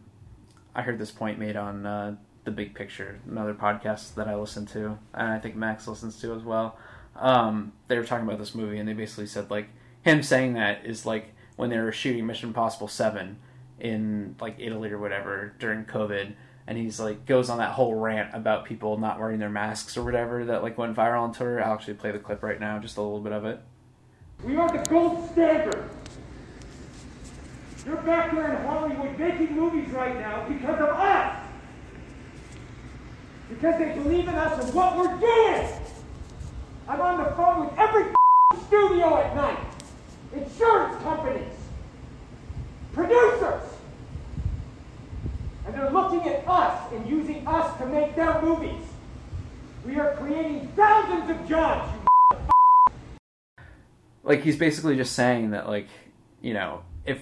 [0.74, 4.66] I heard this point made on uh, the Big Picture, another podcast that I listen
[4.66, 6.78] to, and I think Max listens to as well.
[7.16, 9.68] Um, they were talking about this movie, and they basically said like
[10.02, 13.38] him saying that is like when they were shooting Mission Impossible Seven
[13.80, 16.34] in like Italy or whatever during COVID,
[16.66, 20.04] and he's like goes on that whole rant about people not wearing their masks or
[20.04, 21.62] whatever that like went viral on Twitter.
[21.62, 23.60] I'll actually play the clip right now, just a little bit of it.
[24.44, 25.88] We are the gold standard.
[27.86, 31.42] You're back here in Hollywood making movies right now because of us.
[33.48, 35.68] Because they believe in us and what we're doing.
[36.88, 38.12] I'm on the phone with every
[38.66, 39.58] studio at night.
[40.32, 41.54] Insurance companies.
[42.92, 43.62] Producers.
[45.66, 48.82] And they're looking at us and using us to make their movies.
[49.84, 51.92] We are creating thousands of jobs,
[54.26, 55.88] like he's basically just saying that like
[56.42, 57.20] you know if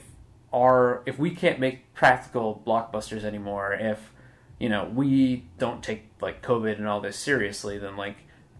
[0.52, 4.10] our if we can't make practical blockbusters anymore if
[4.58, 8.16] you know we don't take like covid and all this seriously then like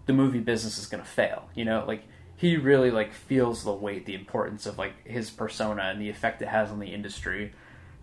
[0.06, 2.04] the movie business is going to fail you know like
[2.36, 6.42] he really like feels the weight the importance of like his persona and the effect
[6.42, 7.52] it has on the industry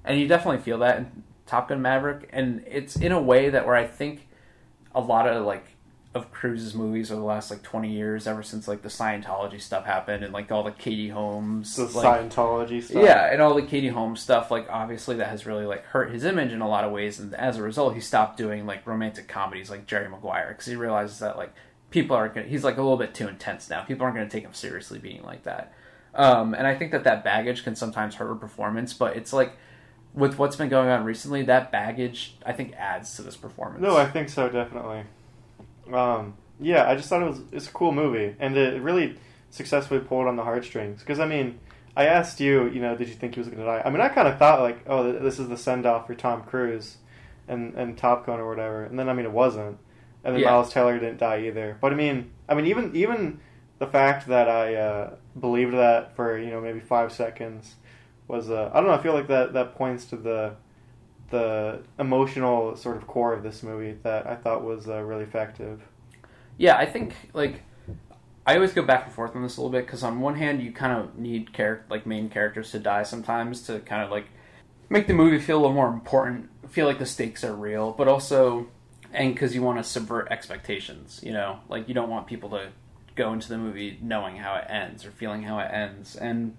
[0.03, 1.05] and you definitely feel that
[1.51, 4.27] top gun maverick and it's in a way that where i think
[4.95, 5.65] a lot of like
[6.13, 9.85] of Cruise's movies over the last like 20 years, ever since like the Scientology stuff
[9.85, 13.01] happened and like all the Katie Holmes, The like, Scientology stuff.
[13.01, 14.51] yeah, and all the Katie Holmes stuff.
[14.51, 17.33] Like obviously that has really like hurt his image in a lot of ways, and
[17.35, 21.19] as a result, he stopped doing like romantic comedies like Jerry Maguire because he realizes
[21.19, 21.53] that like
[21.91, 22.47] people aren't gonna.
[22.47, 23.83] He's like a little bit too intense now.
[23.83, 25.73] People aren't going to take him seriously being like that.
[26.13, 29.53] Um, and I think that that baggage can sometimes hurt a performance, but it's like
[30.13, 33.81] with what's been going on recently, that baggage I think adds to this performance.
[33.81, 35.03] No, I think so definitely.
[35.91, 39.17] Um, yeah, I just thought it was it's a cool movie, and it really
[39.49, 40.99] successfully pulled on the heartstrings.
[40.99, 41.59] Because I mean,
[41.95, 43.81] I asked you, you know, did you think he was going to die?
[43.83, 46.43] I mean, I kind of thought like, oh, this is the send off for Tom
[46.43, 46.97] Cruise,
[47.47, 48.83] and and Top Gun or whatever.
[48.83, 49.77] And then I mean, it wasn't,
[50.23, 50.51] and then Yeah.
[50.51, 51.77] Miles Teller didn't die either.
[51.81, 53.39] But I mean, I mean, even even
[53.79, 57.75] the fact that I uh, believed that for you know maybe five seconds
[58.31, 58.93] was uh, I don't know.
[58.93, 60.55] I feel like that that points to the
[61.29, 65.81] the emotional sort of core of this movie that I thought was uh, really effective.
[66.57, 67.61] Yeah, I think like
[68.45, 70.61] I always go back and forth on this a little bit because on one hand
[70.61, 74.27] you kind of need character like main characters to die sometimes to kind of like
[74.89, 78.07] make the movie feel a little more important, feel like the stakes are real, but
[78.07, 78.67] also
[79.13, 82.69] and because you want to subvert expectations, you know, like you don't want people to
[83.15, 86.55] go into the movie knowing how it ends or feeling how it ends, and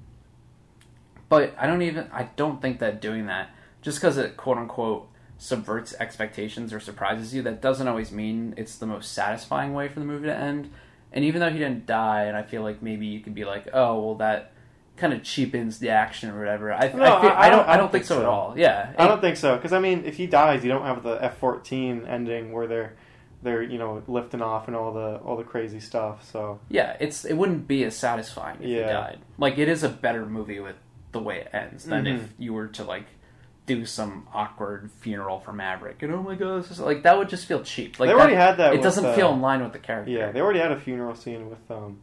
[1.33, 3.49] but I don't even I don't think that doing that
[3.81, 5.09] just because it quote unquote
[5.39, 9.99] subverts expectations or surprises you, that doesn't always mean it's the most satisfying way for
[9.99, 10.71] the movie to end.
[11.11, 13.69] And even though he didn't die, and I feel like maybe you could be like,
[13.73, 14.53] oh, well, that
[14.99, 16.71] kind of cheapens the action or whatever.
[16.71, 18.21] I, No, I, feel, I- I, don't, I don't think so, so.
[18.21, 18.55] at all.
[18.59, 21.15] Yeah, I don't think so because I mean, if he dies, you don't have the
[21.25, 22.93] F fourteen ending where they're
[23.43, 26.31] they're you know lifting off and all the all the crazy stuff.
[26.31, 29.19] So yeah, it's it wouldn't be as satisfying if he died.
[29.39, 30.77] Like it is a better movie with
[31.13, 32.17] the way it ends than Mhm.
[32.17, 33.05] if you were to like
[33.67, 37.29] do some awkward funeral for Maverick and oh my god, this is like that would
[37.29, 38.01] just feel cheap.
[38.01, 39.79] Like They already that- had that It with, doesn't uh, feel in line with the
[39.79, 40.11] character.
[40.11, 42.03] yeah, they already had a funeral scene with um,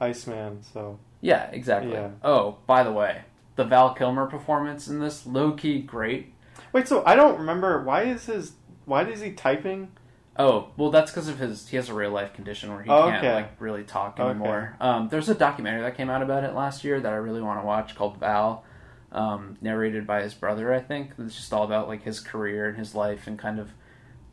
[0.00, 0.62] Iceman.
[0.72, 1.92] So Yeah, exactly.
[1.92, 2.10] Yeah.
[2.22, 3.22] Oh, by the way,
[3.56, 6.32] the Val Kilmer performance in this low key great.
[6.72, 8.52] wait, so I don't remember why is his
[8.86, 9.88] why is he typing?
[10.36, 11.68] Oh, well, that's because of his.
[11.68, 13.34] He has a real life condition where he Oh, can't okay.
[13.34, 14.28] like really talk Okay.
[14.30, 14.76] anymore.
[14.80, 17.60] Um, there's a documentary that came out about it last year that I really want
[17.60, 18.64] to watch called Val,
[19.12, 20.74] um, narrated by his brother.
[20.74, 23.70] I think it's just all about like his career and his life and kind of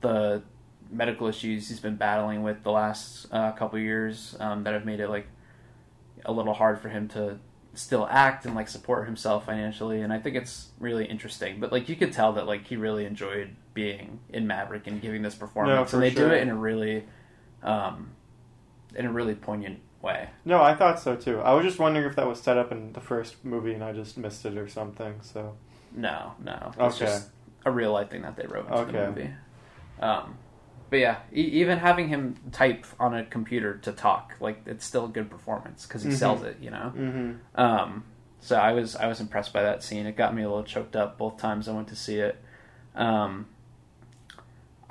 [0.02, 0.42] the
[0.90, 5.00] medical issues he's been battling with the last uh, couple years um, that have made
[5.00, 5.28] it like
[6.26, 7.38] a little hard for him to
[7.74, 11.88] still act and like support himself financially and i think it's really interesting but like
[11.88, 15.92] you could tell that like he really enjoyed being in maverick and giving this performance
[15.92, 16.30] for and they sure.
[16.30, 17.06] do it in a really
[17.64, 18.12] um,
[18.96, 20.30] in a really poignant way.
[20.46, 21.40] No, I thought so too.
[21.40, 23.94] I was just wondering if that was set up in the first movie and I
[23.94, 25.16] just missed it or something.
[25.22, 25.56] So
[25.96, 27.06] No, no, it's Okay.
[27.06, 27.30] just
[27.66, 29.30] a real life thing that they wrote into the movie.
[30.00, 30.38] Um,
[30.90, 35.06] but yeah, e- even having him type on a computer to talk, like it's still
[35.06, 36.14] a good performance because he Mhm.
[36.14, 36.90] sells it, you know.
[36.90, 38.04] hmm Um,
[38.40, 40.06] so I was I was impressed by that scene.
[40.08, 42.44] It got me a little choked up both times I went to see it.
[42.96, 43.46] Um,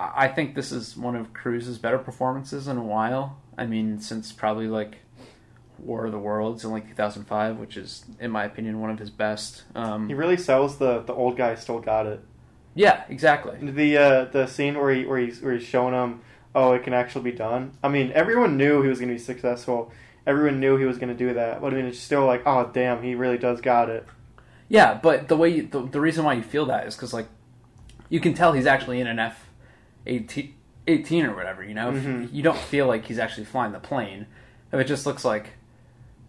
[0.01, 3.39] I think this is one of Cruise's better performances in a while.
[3.59, 4.99] I mean, since probably like
[5.79, 9.11] War of the Worlds in like 2005, which is, in my opinion, one of his
[9.11, 9.65] best.
[9.75, 12.25] Um, he really sells the the old guy still got it.
[12.75, 13.59] yeah, exactly.
[13.71, 16.23] The uh, the scene where he where he's where he's showing him,
[16.55, 17.73] oh, it can actually be done.
[17.83, 19.93] I mean, everyone knew he was going to be successful.
[20.27, 21.61] Everyone knew he was going to do that.
[21.61, 24.07] But I mean, it's still like, oh, damn, he really does got it.
[24.69, 27.27] Yeah, but the way you, the, the reason why you feel that is because like
[28.09, 29.50] you can tell he's actually in an F
[30.11, 30.55] 18,
[30.87, 31.65] 18 or whatever.
[31.65, 32.29] You know, Mhm.
[32.33, 34.27] you don't feel like he's actually flying the plane.
[34.73, 35.51] If it just looks like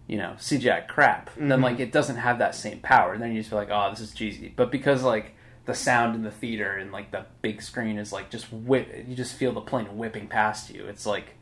[0.07, 1.63] you know CGI crap, then Mhm.
[1.63, 3.17] like it doesn't have that same power.
[3.17, 4.53] Then you just feel like, oh, this is cheesy.
[4.55, 5.33] But because like
[5.65, 9.15] the sound in the theater and like the big screen is like just whip, you
[9.15, 10.85] just feel the plane whipping past you.
[10.87, 11.35] It's like,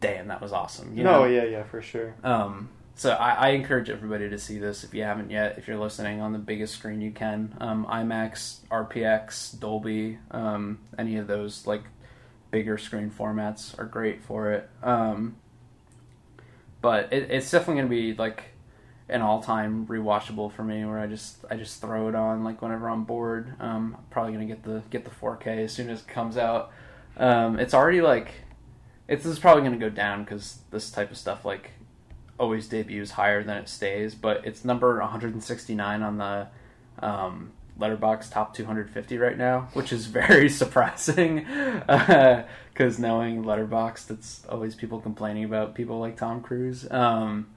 [0.00, 0.96] damn, that was awesome.
[0.96, 1.24] You no, know?
[1.26, 2.14] yeah, yeah, for sure.
[2.24, 2.68] Um,
[3.00, 5.56] so I, I encourage everybody to see this if you haven't yet.
[5.56, 11.16] If you're listening on the biggest screen you can, um, IMAX, RPX, Dolby, um, any
[11.16, 11.84] of those like
[12.50, 14.68] bigger screen formats are great for it.
[14.82, 15.36] Um,
[16.82, 18.50] but it, it's definitely gonna be like
[19.08, 22.90] an all-time rewatchable for me, where I just I just throw it on like whenever
[22.90, 23.54] I'm bored.
[23.60, 26.70] Um, I'm probably gonna get the get the 4K as soon as it comes out.
[27.16, 28.30] Um, it's already like
[29.08, 31.70] it's is probably gonna go down because this type of stuff like
[32.40, 36.48] always debuts higher than it stays, but it's number 169 on the
[36.98, 41.46] um, Letterboxd top 250 right now, which is very surprising
[41.86, 46.90] because knowing Letterboxd, that's always people complaining about people like Tom Cruise.
[46.90, 47.48] Um,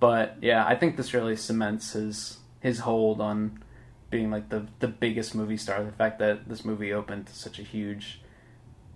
[0.00, 3.62] but yeah, I think this really cements his his hold on
[4.10, 5.84] being like the the biggest movie star.
[5.84, 8.20] The fact that this movie opened to such a huge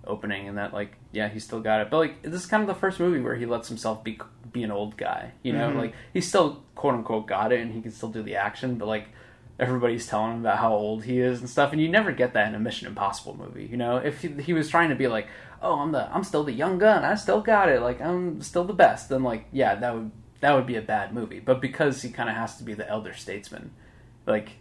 [0.07, 1.91] opening and that like yeah he still got it.
[1.91, 4.19] But like this is kind of the first movie where he lets himself be
[4.53, 5.71] be an old guy you know?
[5.71, 5.77] Mhm.
[5.77, 8.89] like he still quote unquote got it and he can still do the action but
[8.89, 9.07] like
[9.61, 12.49] everybody's telling him about how old he is and stuff and you never get that
[12.49, 13.99] in a mission impossible movie you know?
[13.99, 15.29] If he, he was trying to be like
[15.63, 18.65] oh i'm the i'm still the young gun i still got it like i'm still
[18.65, 21.39] the best then like yeah that would that would be a bad movie.
[21.39, 23.73] But because he kind of has to be the elder statesman
[24.27, 24.53] like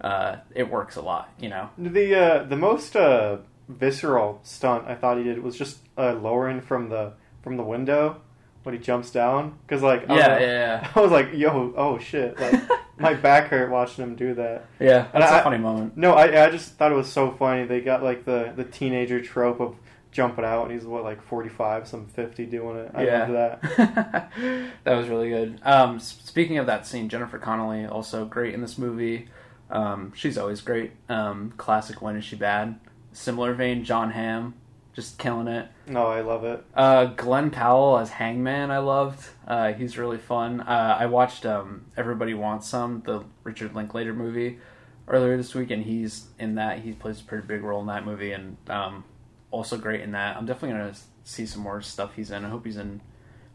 [0.00, 1.68] uh it works a lot you know?
[1.78, 3.36] The uh, the most uh,
[3.78, 7.12] visceral stunt I thought he did was just uh, lowering from the
[7.42, 8.20] from the window
[8.62, 11.28] when he jumps down because like I was yeah like, yeah yeah I was like
[11.34, 12.54] yo oh shit like
[12.98, 14.66] my back hurt watching him do that.
[14.78, 17.30] yeah And that's a I- funny moment No, I I just thought it was so
[17.30, 17.64] funny.
[17.66, 19.76] They got like the the teenager trope of
[20.12, 22.90] jumping out and he's what like forty five, some fifty doing it.
[22.94, 23.26] I yeah.
[23.26, 24.32] love that.
[24.84, 25.60] that was really good.
[25.62, 29.28] Um, speaking of that scene, Jennifer Connelly also great in this movie.
[29.70, 30.90] Um, she's always great.
[31.08, 32.78] Um, classic When Is She Bad?
[33.20, 34.54] Similar vein, Jon Hamm,
[34.94, 35.68] just killing it.
[35.86, 36.64] No, I love it.
[36.74, 39.28] Uh, Glen Powell as Hangman, I loved.
[39.46, 40.62] Uh, he's really fun.
[40.62, 44.58] Uh, I watched um, Everybody Wants Some, the Richard Linklater movie,
[45.06, 46.78] earlier this week, and he's in that.
[46.78, 49.04] He plays a pretty big role in that movie, and um,
[49.50, 50.38] also great in that.
[50.38, 50.94] I'm definitely gonna
[51.24, 52.46] see some more stuff he's in.
[52.46, 53.02] I hope he's in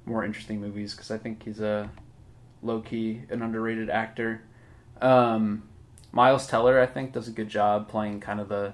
[0.06, 1.90] more interesting movies because I think he's a
[2.62, 4.44] low key and underrated actor.
[5.02, 5.64] Um,
[6.12, 8.74] Miles Teller, I think, does a good job playing kind of the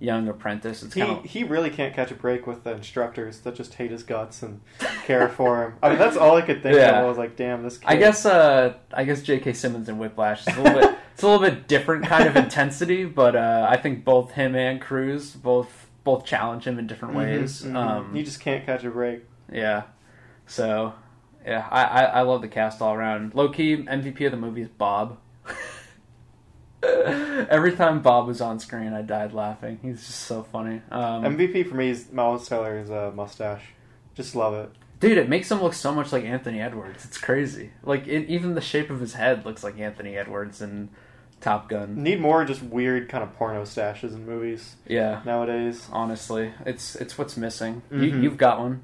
[0.00, 0.82] young apprentice.
[0.82, 3.74] It's He kind of he really can't catch a break with the instructors that just
[3.74, 4.60] hate his guts and
[5.04, 5.74] care for him.
[5.82, 6.98] I mean, that's all I could think Yeah.
[6.98, 7.04] of.
[7.04, 7.78] I was like, damn, this.
[7.78, 7.86] Kid.
[7.88, 9.52] I guess uh, I guess J.K.
[9.52, 13.04] Simmons and Whiplash is a little bit it's a little bit different kind of intensity,
[13.04, 17.18] but uh, I think both him and Cruise both both challenge him in different Mhm,
[17.18, 17.62] ways.
[17.62, 17.76] mhm.
[17.76, 19.24] Um, he just can't catch a break.
[19.52, 19.82] yeah,
[20.46, 20.94] so
[21.46, 23.34] yeah, I, I I love the cast all around.
[23.34, 25.18] Low key MVP of the movie is Bob.
[27.50, 29.78] Every time Bob was on screen, I died laughing.
[29.82, 30.82] He's just so funny.
[30.90, 33.62] Um, MVP for me is Miles Teller's uh, mustache.
[34.14, 34.70] Just love it.
[34.98, 37.04] Dude, it makes him look so much like Anthony Edwards.
[37.04, 37.70] It's crazy.
[37.82, 40.90] Like it, even the shape of his head looks like Anthony Edwards in
[41.40, 42.02] Top Gun.
[42.02, 45.88] Need more just weird kind of porno stashes in movies Yeah, nowadays.
[45.90, 47.80] honestly, it's it's what's missing.
[47.90, 48.22] You, Mhm.
[48.22, 48.82] you've got one.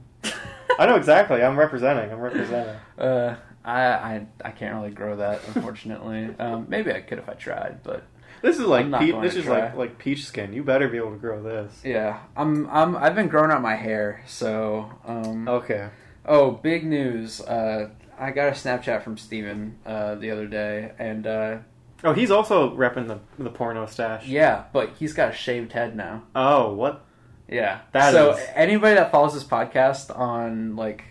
[0.78, 1.42] I know exactly.
[1.42, 2.11] I'm representing.
[2.11, 2.76] I'm representing.
[2.99, 3.36] Uh,
[3.67, 6.35] I, I I can't really grow that, unfortunately.
[6.39, 8.05] um, maybe I could if I tried, but
[8.43, 9.61] This is like pe- this is try.
[9.67, 10.53] like like peach skin.
[10.53, 11.81] You better be able to grow this.
[11.85, 15.49] yeah, I'm I'm I've been growing out my hair, so um.
[15.49, 15.89] Okay.
[16.29, 17.41] Oh, big news!
[17.41, 21.59] Uh, I got a Snapchat from Steven uh, the other day, and uh,
[22.05, 24.27] Oh, he's also repping the the porno stash.
[24.27, 26.23] yeah, but he's got a shaved head now.
[26.35, 27.05] Oh, what?
[27.49, 27.81] Yeah.
[27.93, 31.05] That so is- anybody that follows this podcast on like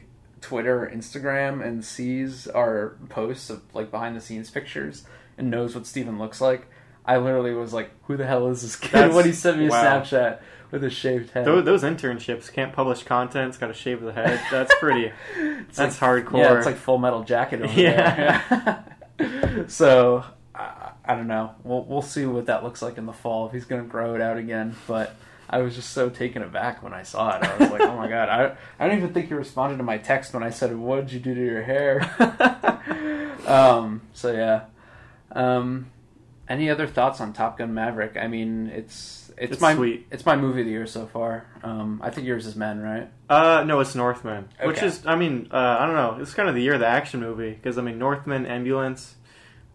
[0.45, 5.03] Twitter or Instagram and sees our posts of like behind the scenes pictures
[5.37, 6.67] and knows what Steven looks like,
[7.05, 9.65] I literally was like, "Who the hell is this kid?" That's- when he sent me
[9.67, 9.83] a wow.
[10.01, 10.39] Snapchat
[10.71, 11.45] with a shaved head.
[11.45, 13.49] Those, those internships can't publish content.
[13.49, 14.39] It's got to shave the head.
[14.51, 15.11] That's pretty.
[15.73, 16.37] That's like- hardcore.
[16.39, 18.41] Yeah, it's like Full Metal Jacket over Yeah.
[19.17, 19.65] there.
[19.67, 20.23] so
[20.53, 21.55] I, I don't know.
[21.63, 24.15] We'll we'll see what that looks like in the fall if he's going to grow
[24.15, 24.75] it out again.
[24.87, 25.15] But
[25.55, 27.41] I was just so taken aback when I saw it.
[27.41, 28.27] I was like, oh my god!
[28.27, 31.13] I I don't even think you responded to my text when I said, "What did
[31.13, 32.01] you do to your hair?"
[33.47, 34.01] um.
[34.13, 34.65] So yeah.
[35.31, 35.91] Um.
[36.49, 38.17] Any other thoughts on Top Gun Maverick?
[38.17, 40.07] I mean, it's it's, It's my sweet.
[40.11, 41.47] it's my movie of the year so far.
[41.63, 42.01] Um.
[42.03, 43.09] I think yours is Men, right?
[43.29, 46.17] Uh, no, it's Northman, which is, I mean, uh, I don't know.
[46.21, 49.15] It's kind of the year of the action movie because I mean, Northman, Ambulance,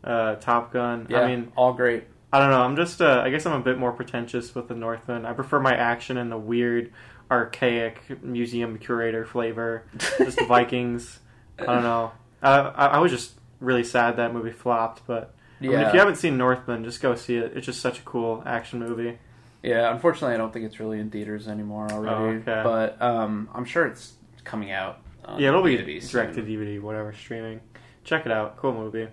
[0.05, 1.07] uh, Top Gun.
[1.09, 1.22] Yeah.
[1.22, 2.05] I mean, all great.
[2.33, 2.62] I don't know.
[2.62, 5.26] I'm just, uh, I guess I'm a bit more pretentious with the Northman.
[5.26, 6.93] I prefer my action and the weird,
[7.31, 9.85] archaic museum curator flavor.
[10.18, 11.18] Just the Vikings.
[11.59, 12.12] I don't know.
[12.43, 15.99] Uh, I, I was just really sad that movie flopped, but I mean, if you
[15.99, 17.53] haven't seen Northman, just go see it.
[17.55, 19.18] It's just such a cool action movie.
[19.62, 22.16] Yeah, unfortunately, I don't think it's really in theaters anymore already.
[22.16, 22.62] Oh, okay.
[22.64, 24.14] But um, I'm sure it's
[24.45, 25.01] coming out.
[25.39, 26.11] Yeah, it'll be DVD soon.
[26.11, 27.61] direct to DVD, whatever, streaming.
[28.05, 28.57] Check it out.
[28.57, 29.09] Cool movie.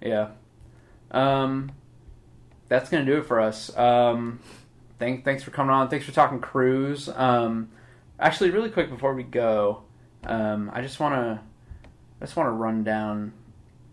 [0.00, 0.28] Yeah.
[1.10, 1.72] Um,
[2.68, 3.76] that's gonna do it for us.
[3.76, 4.40] Um,
[4.98, 5.88] thank, thanks for coming on.
[5.88, 7.08] Thanks for talking cruise.
[7.08, 7.68] Um,
[8.18, 9.82] actually, really quick before we go,
[10.24, 11.42] um, I just wanna,
[12.20, 13.32] I just wanna run down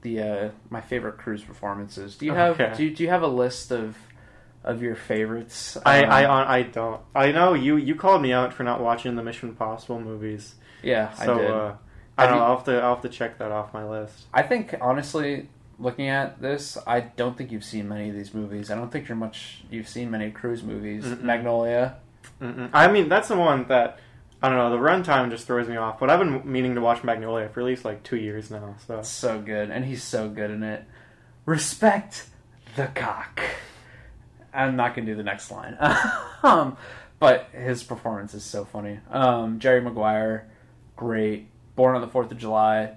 [0.01, 2.15] the uh, my favorite cruise performances.
[2.17, 2.73] Do you have Okay.
[2.77, 3.97] do you, do you have a list of
[4.63, 5.77] of your favorites?
[5.85, 7.01] I, Um, I I don't.
[7.15, 10.55] I know you you called me out for not watching the Mission Impossible movies.
[10.83, 11.51] yeah, So I did.
[11.51, 11.73] uh,
[12.17, 12.43] I don't know.
[12.45, 14.25] I'll have to I'll have to check that off my list.
[14.33, 15.49] I think honestly,
[15.79, 18.71] looking at this, I don't think you've seen many of these movies.
[18.71, 19.63] I don't think you're much.
[19.69, 21.05] You've seen many cruise movies.
[21.05, 21.21] Mm-mm.
[21.21, 21.97] Magnolia.
[22.41, 22.69] Mm-mm.
[22.73, 23.99] I mean, that's the one that
[24.41, 24.69] I don't know.
[24.69, 25.99] The runtime just throws me off.
[25.99, 28.75] But I've been meaning to watch Magnolia for at least like two years now.
[28.87, 30.83] So It's so good, and he's so good in it.
[31.45, 32.27] Respect
[32.75, 33.41] the cock.
[34.53, 35.77] I'm not gonna do the next line,
[36.43, 36.77] um,
[37.19, 38.99] but his performance is so funny.
[39.11, 40.49] Um, Jerry Maguire,
[40.95, 41.49] great.
[41.75, 42.93] Born on the Fourth of July,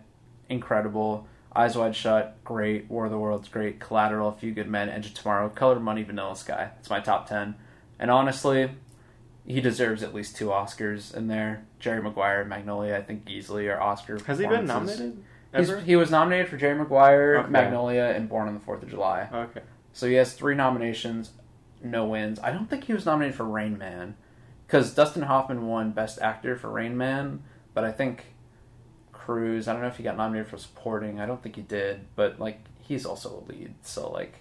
[0.48, 1.26] incredible.
[1.54, 2.88] Eyes Wide Shut, great.
[2.90, 3.80] War of the Worlds, great.
[3.80, 6.70] Collateral, A Few Good Men, Edge of Tomorrow, Color Money, Vanilla Sky.
[6.78, 7.54] It's my top ten,
[7.98, 8.70] and honestly,
[9.46, 11.64] he deserves at least two Oscars in there.
[11.80, 14.18] Jerry Maguire, Magnolia, I think easily are Oscar.
[14.24, 15.22] has he been nominated?
[15.84, 17.50] He was nominated for Jerry Maguire, Okay.
[17.50, 19.28] Magnolia, and Born on the Fourth of July.
[19.32, 19.62] Okay.
[19.94, 21.30] So he has three nominations,
[21.82, 22.38] no wins.
[22.40, 24.14] I don't think he was nominated for Rain Man,
[24.66, 27.42] because Dustin Hoffman won Best Actor for Rain Man,
[27.72, 28.26] but I think
[29.28, 29.68] Cruise.
[29.68, 31.20] I don't know if he got nominated for supporting.
[31.20, 33.74] I don't think he did, but like he's also a lead.
[33.82, 34.34] So like,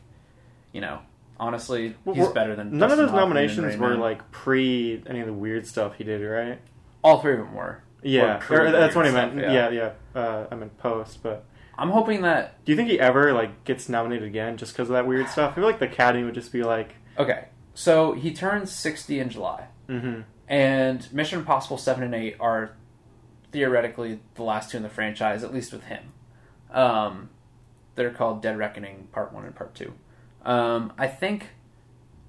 [0.71, 0.99] you know,
[1.37, 5.19] honestly, Well, he's better than None Dustin of those Hoffman nominations were like pre any
[5.19, 6.59] of the weird stuff he did, right?
[7.03, 7.81] all three of them were.
[8.01, 9.33] Yeah, Or that's what I meant.
[9.33, 9.91] stuff, yeah, yeah.
[10.15, 11.43] Uh, I meant post, but
[11.77, 14.93] I'm hoping that do you think he ever like gets nominated again just because of
[14.93, 15.51] that weird stuff?
[15.51, 17.45] I feel like the Academy would just be like, okay.
[17.73, 19.67] So he turns sixty in July.
[19.89, 20.21] mm-hmm.
[20.47, 22.71] and Mission Impossible Seven and Eight are
[23.57, 26.13] theoretically the last two in the franchise, at least with him.
[26.69, 27.31] Um,
[27.95, 29.93] they're called Dead Reckoning Part One and Part Two.
[30.45, 31.47] Um, I think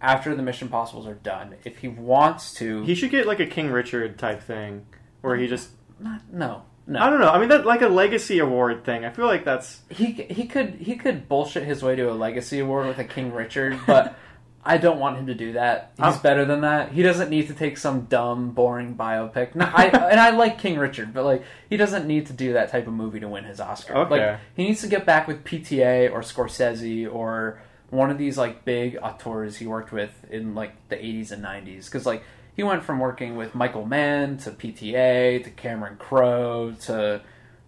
[0.00, 3.46] after the Mission Impossibles are done, if he wants to, he should get like a
[3.46, 4.86] King Richard type thing,
[5.20, 5.68] where he just
[6.00, 7.28] not, no, no, I don't know.
[7.28, 9.04] I mean, that like a legacy award thing.
[9.04, 12.60] I feel like that's he he could he could bullshit his way to a legacy
[12.60, 14.16] award with a King Richard, but
[14.64, 15.92] I don't want him to do that.
[15.96, 16.92] He's I'm- better than that.
[16.92, 19.54] He doesn't need to take some dumb, boring biopic.
[19.54, 22.70] No, I and I like King Richard, but like he doesn't need to do that
[22.70, 23.94] type of movie to win his Oscar.
[23.96, 24.10] Okay.
[24.30, 28.64] Like he needs to get back with PTA or Scorsese or one of these like
[28.64, 32.22] big auteurs he worked with in like the 80s and 90s because like
[32.54, 37.22] he went from working with Michael Mann to PTA to Cameron Crowe to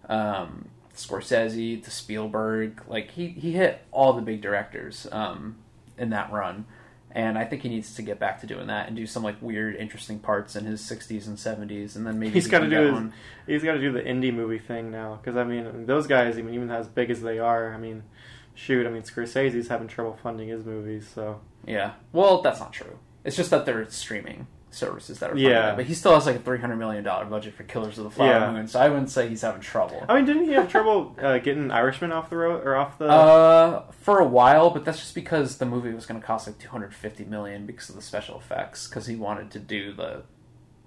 [0.09, 2.83] um, Scorsese to Spielberg.
[2.87, 5.55] Like he he hit all the big directors um,
[5.97, 6.65] in that run,
[7.13, 9.41] and I think he needs to get back to doing that and do some like
[9.41, 12.69] weird, interesting parts in his 60s and 70s, and then maybe he's he got to
[12.69, 13.13] do his one-
[13.47, 15.15] he's got to do the indie movie thing now.
[15.21, 18.03] Because I mean, those guys, even even as big as they are, I mean,
[18.55, 21.93] shoot, I mean, Scorsese's having trouble funding his movies, so Yeah.
[22.11, 22.99] Well, that's not true.
[23.23, 25.73] It's just that they're streaming services that are Yeah.
[25.73, 25.75] it.
[25.75, 28.09] But he still has like a three hundred million dollar budget for Killers of the
[28.09, 28.51] Flower Yeah.
[28.51, 30.03] Moon, so I wouldn't say he's having trouble.
[30.07, 33.05] I mean, didn't he have trouble uh, getting Irishman off the road or off the?
[33.05, 36.57] Uh, for a while, but that's just because the movie was going to cost like
[36.57, 38.87] two hundred fifty million because of the special effects.
[38.87, 40.23] Because he wanted to do the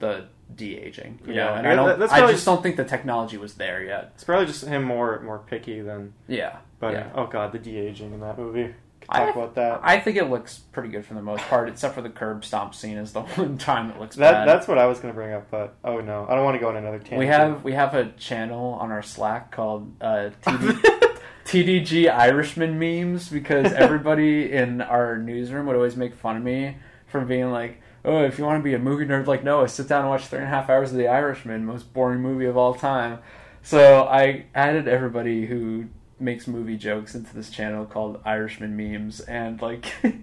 [0.00, 0.24] the
[0.54, 1.44] de aging, you Yeah.
[1.46, 1.54] know.
[1.54, 4.10] And I don't, I just just- don't think the technology was there yet.
[4.14, 6.12] it's probably just him more more picky than.
[6.26, 7.10] Yeah, But yeah.
[7.14, 8.74] oh god, the de aging in that movie.
[9.06, 9.80] Talk I- about that.
[9.82, 12.74] I think it looks pretty good for the most part, except for the curb stomp
[12.74, 14.48] scene is the one time it looks that bad.
[14.48, 16.60] that's what I was going to bring up, but oh no, I don't want to
[16.60, 17.18] go on another tangent.
[17.18, 23.28] we have we have a channel on our Slack called uh, TD, TDG Irishman memes
[23.28, 26.76] because everybody in our newsroom would always make fun of me
[27.06, 29.88] for being like, "Oh, if you want to be a movie nerd like Noah, sit
[29.88, 32.56] down and watch three and a half hours of The Irishman, most boring movie of
[32.56, 33.18] all time."
[33.62, 35.86] So I added everybody who
[36.20, 39.92] makes movie jokes into this channel called Irishman memes, and like.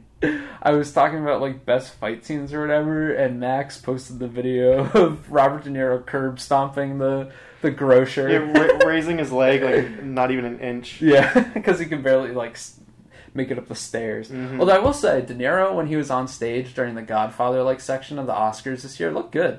[0.61, 4.85] I was talking about like best fight scenes or whatever, and Max posted the video
[4.93, 7.31] of Robert De Niro curb stomping the
[7.63, 8.29] the grocer.
[8.29, 11.01] Yeah, ra- raising his leg like not even an inch.
[11.01, 12.55] Yeah, because he can barely like
[13.33, 14.29] make it up the stairs.
[14.29, 14.59] Mhm.
[14.59, 17.79] Although I will say, De Niro when he was on stage during the Godfather like
[17.79, 19.57] section of the Oscars this year looked good.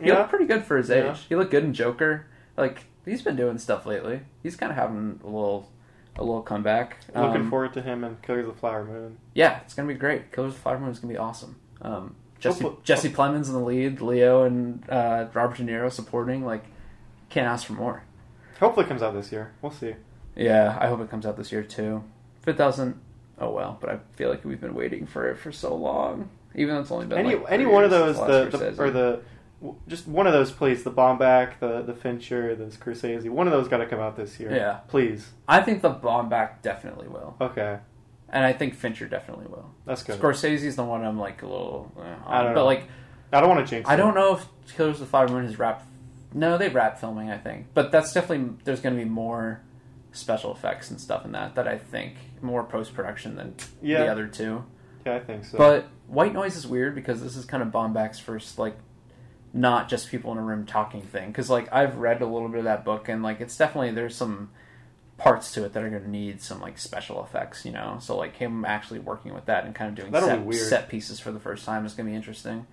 [0.00, 0.20] He Yeah.
[0.20, 1.10] looked pretty good for his Yeah.
[1.12, 1.26] age.
[1.28, 2.24] He looked good in Joker.
[2.56, 4.20] Like he's been doing stuff lately.
[4.42, 5.70] He's kind of having a little
[6.16, 6.96] a little comeback.
[7.14, 9.18] Looking Um, forward to him and Killers of the Flower Moon.
[9.34, 10.32] Yeah, it's gonna be great.
[10.32, 11.56] Killers of the Flower Moon is gonna be awesome.
[11.80, 16.44] Um, Jesse Jesse Plemons in the lead, Leo and uh, Robert De Niro supporting.
[16.44, 16.64] Like,
[17.28, 18.02] can't ask for more.
[18.60, 19.52] Hopefully, it comes out this year.
[19.62, 19.94] We'll see.
[20.36, 22.02] Yeah, I hope it comes out this year too.
[22.42, 22.96] If it doesn't,
[23.40, 23.78] oh well.
[23.80, 26.30] But I feel like we've been waiting for it for so long.
[26.54, 29.20] Even though it's only been Any like any one of those the, the or the
[29.88, 33.66] just one of those please the Baumbach the the Fincher the Scorsese one of those
[33.68, 34.54] got to come out this year.
[34.54, 34.74] Yeah.
[34.88, 35.30] please.
[35.48, 37.78] I think the Baumbach definitely will, Okay,
[38.28, 39.70] and I think Fincher definitely will.
[39.84, 40.20] that's good.
[40.20, 41.92] Scorsese's the one I'm like a little.
[41.98, 42.64] Eh, I don't but know.
[42.66, 42.84] like
[43.32, 43.88] I don't want to jinx.
[43.88, 43.96] I it.
[43.96, 44.46] don't know if
[44.76, 45.84] Killers of the Flower Moon has wrapped.
[46.34, 47.30] No, they've wrapped filming.
[47.30, 49.62] I think, but that's definitely there's going to be more
[50.12, 51.54] special effects and stuff in that.
[51.56, 54.04] That I think more post production than Yeah.
[54.04, 54.64] the other two.
[55.04, 55.58] Yeah, I think so.
[55.58, 58.76] But White Noise is weird because this is kind of Baumbach's first like
[59.60, 61.28] not just people in a room talking thing.
[61.28, 64.14] Because like I've read a little bit of that book and like it's definitely there's
[64.14, 64.50] some
[65.16, 67.98] parts to it that are going to need some like special effects, you know.
[68.00, 71.20] So like him actually working with that and kind of doing That'll set, set pieces
[71.20, 72.66] for the first time is going to be interesting.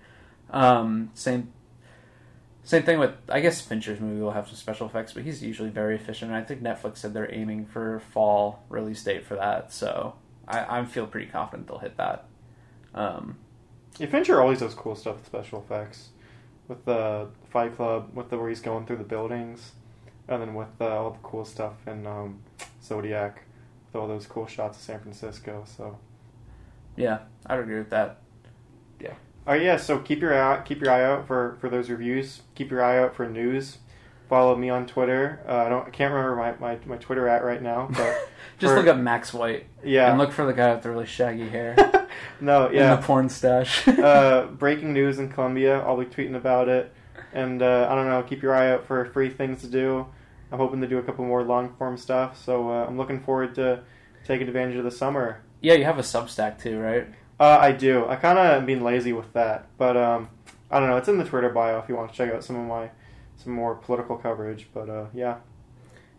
[0.50, 1.52] Um, same.
[2.62, 5.68] Same thing with I guess Fincher's movie will have some special effects, but he's usually
[5.70, 6.32] very efficient.
[6.32, 10.14] And I think Netflix said they're aiming for fall release date for that, so
[10.48, 12.24] I, I feel pretty confident they'll hit that.
[12.92, 13.38] Um,
[13.98, 16.08] yeah, Fincher always does cool stuff with special effects,
[16.68, 19.72] with the Fight Club, with the where he's going through the buildings,
[20.28, 22.40] and then with uh, all the cool stuff in um,
[22.82, 23.42] Zodiac,
[23.86, 25.64] with all those cool shots of San Francisco.
[25.76, 25.98] So.
[26.96, 28.18] yeah, I'd agree with that.
[29.00, 29.14] Yeah.
[29.46, 32.42] Oh yeah, so keep your eye keep your eye out for, for those reviews.
[32.54, 33.78] Keep your eye out for news.
[34.28, 35.40] Follow me on Twitter.
[35.48, 38.72] Uh, I don't I can't remember my, my, my Twitter at right now, but Just
[38.72, 41.48] for- look up Max White yeah, and look for the guy with the really shaggy
[41.48, 42.08] hair
[42.40, 42.96] no in yeah.
[42.96, 43.86] the porn stash.
[43.88, 45.80] uh, breaking news in Columbia.
[45.80, 46.92] I'll be tweeting about it,
[47.32, 48.22] and uh, I don't know.
[48.22, 50.06] Keep your eye out for free things to do.
[50.50, 53.54] I'm hoping to do a couple more long form stuff, so uh, I'm looking forward
[53.56, 53.82] to
[54.24, 55.42] taking advantage of the summer.
[55.60, 57.06] yeah, you have a Substack too, right?
[57.38, 58.06] Uh, I do.
[58.08, 60.30] I kind of am being lazy with that, but um,
[60.70, 60.96] I don't know.
[60.96, 62.90] It's in the Twitter bio if you want to check out some of my
[63.42, 64.68] some more political coverage.
[64.74, 65.36] But uh, yeah,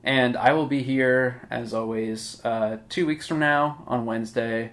[0.04, 4.72] And I will be here as always uh, two weeks from now on Wednesday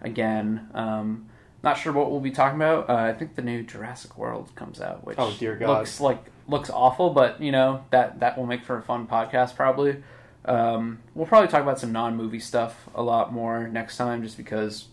[0.00, 0.68] again.
[0.74, 1.26] Um,
[1.62, 2.88] not sure what we'll be talking about.
[2.88, 5.78] Uh, I think the new Jurassic World comes out, which Oh, dear God.
[5.78, 9.56] looks like looks awful, but you know that that will make for a fun podcast
[9.56, 10.02] probably.
[10.44, 14.36] Um, we'll probably talk about some non movie stuff a lot more next time, just
[14.36, 14.86] because.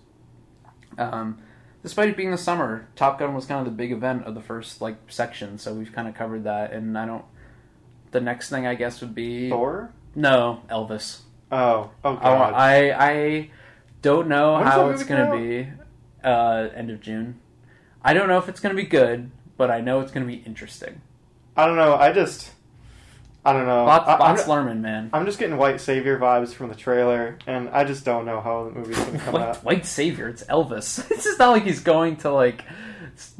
[0.97, 1.39] Um,
[1.83, 4.41] despite it being the summer, Top Gun was kind of the big event of the
[4.41, 6.73] first like section, so we've kind of covered that.
[6.73, 7.25] And I don't.
[8.11, 9.91] The next thing I guess would be Thor.
[10.15, 11.19] no, Elvis.
[11.51, 12.53] Oh, oh I, God.
[12.53, 13.49] I I
[14.01, 15.67] don't know When how it's gonna come be.
[16.23, 17.39] Uh, end of June.
[18.01, 21.01] I don't know if it's gonna be good, but I know it's gonna be interesting.
[21.55, 21.95] I don't know.
[21.95, 22.51] I just,
[23.45, 23.85] I don't know.
[23.85, 25.09] Baz, I, Baz Luhrmann, man.
[25.11, 28.63] I'm just getting white savior vibes from the trailer, and I just don't know how
[28.65, 29.63] the movie's gonna come White, out.
[29.63, 30.29] white savior.
[30.29, 31.05] It's Elvis.
[31.11, 32.63] It's just not like he's going to like.
[33.13, 33.33] It's,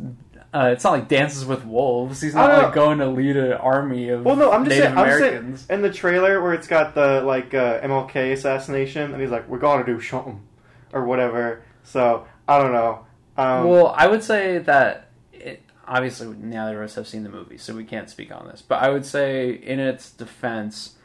[0.53, 2.21] uh, it's not like Dances with Wolves.
[2.21, 4.97] He's not like going to lead an army of Well, no, I'm just Native saying.
[4.97, 5.61] Americans.
[5.61, 9.49] saying in the trailer where it's got the like uh, MLK assassination, and he's like,
[9.49, 10.41] "We gotta do something,"
[10.91, 11.63] or whatever.
[11.83, 13.05] So I don't know.
[13.37, 15.09] Um, well, I would say that
[15.87, 18.61] obviously neither of us have seen the movie, so we can't speak on this.
[18.61, 20.95] But I would say, in its defense,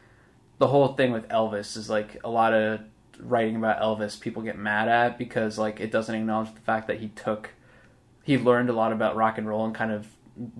[0.59, 2.81] the whole thing with Elvis is like a lot of
[3.21, 7.01] writing about Elvis people get mad at because like it doesn't acknowledge the fact that
[7.01, 7.51] he took
[8.23, 10.07] he learned a lot about rock and roll and kind of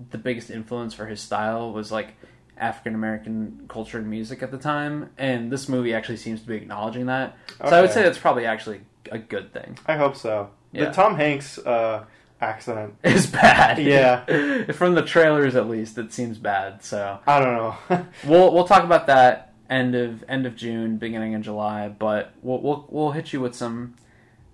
[0.09, 2.15] the biggest influence for his style was like
[2.57, 6.55] African American culture and music at the time, and this movie actually seems to be
[6.55, 7.37] acknowledging that.
[7.59, 9.77] So I would say that's probably actually a good thing.
[9.85, 10.49] I hope so.
[10.71, 10.85] Yeah.
[10.85, 12.03] The Tom Hanks uh,
[12.41, 12.95] accident.
[13.03, 13.79] is bad.
[13.79, 14.71] Yeah.
[14.71, 16.83] From the trailers at least, it seems bad.
[16.83, 18.05] So I don't know.
[18.25, 21.89] we'll we'll talk about that end of end of June, beginning of July.
[21.89, 23.95] But we'll we'll we'll hit you with some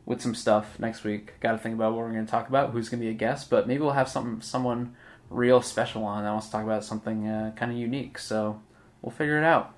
[0.06, 1.40] with some stuff next week.
[1.40, 3.16] Got to think about what we're going to talk about, who's going to be a
[3.16, 4.96] guest, but maybe we'll have some someone
[5.30, 8.20] real special on that wants to talk about something uh, kind of unique.
[8.20, 8.62] So
[9.02, 9.74] we'll figure it out,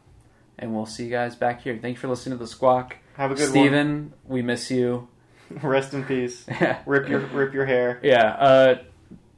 [0.60, 1.78] and we'll see you guys back here.
[1.82, 2.98] Thank you for listening to the Squawk.
[3.16, 5.08] Have a good Stephen, we miss you.
[5.62, 6.46] Rest in peace.
[6.62, 6.80] Yeah.
[6.86, 8.00] Rip your rip your hair.
[8.04, 8.34] Yeah.
[8.34, 8.76] Uh,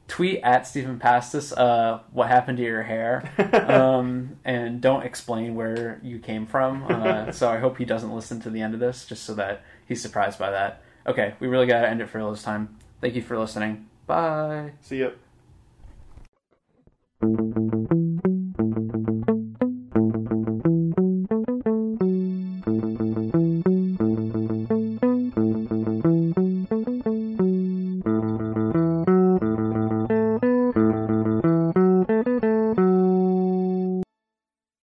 [0.08, 3.22] tweet at Stephen Pastis uh, what happened to your hair,
[3.68, 6.84] um, and don't explain where you came from.
[6.88, 9.62] Uh, so I hope he doesn't listen to the end of this, just so that
[9.86, 10.82] he's surprised by that.
[11.06, 12.76] Okay, we really got to end it for real this time.
[13.00, 13.88] Thank you for listening.
[14.06, 14.72] Bye.
[14.80, 15.04] See
[17.22, 17.70] ya.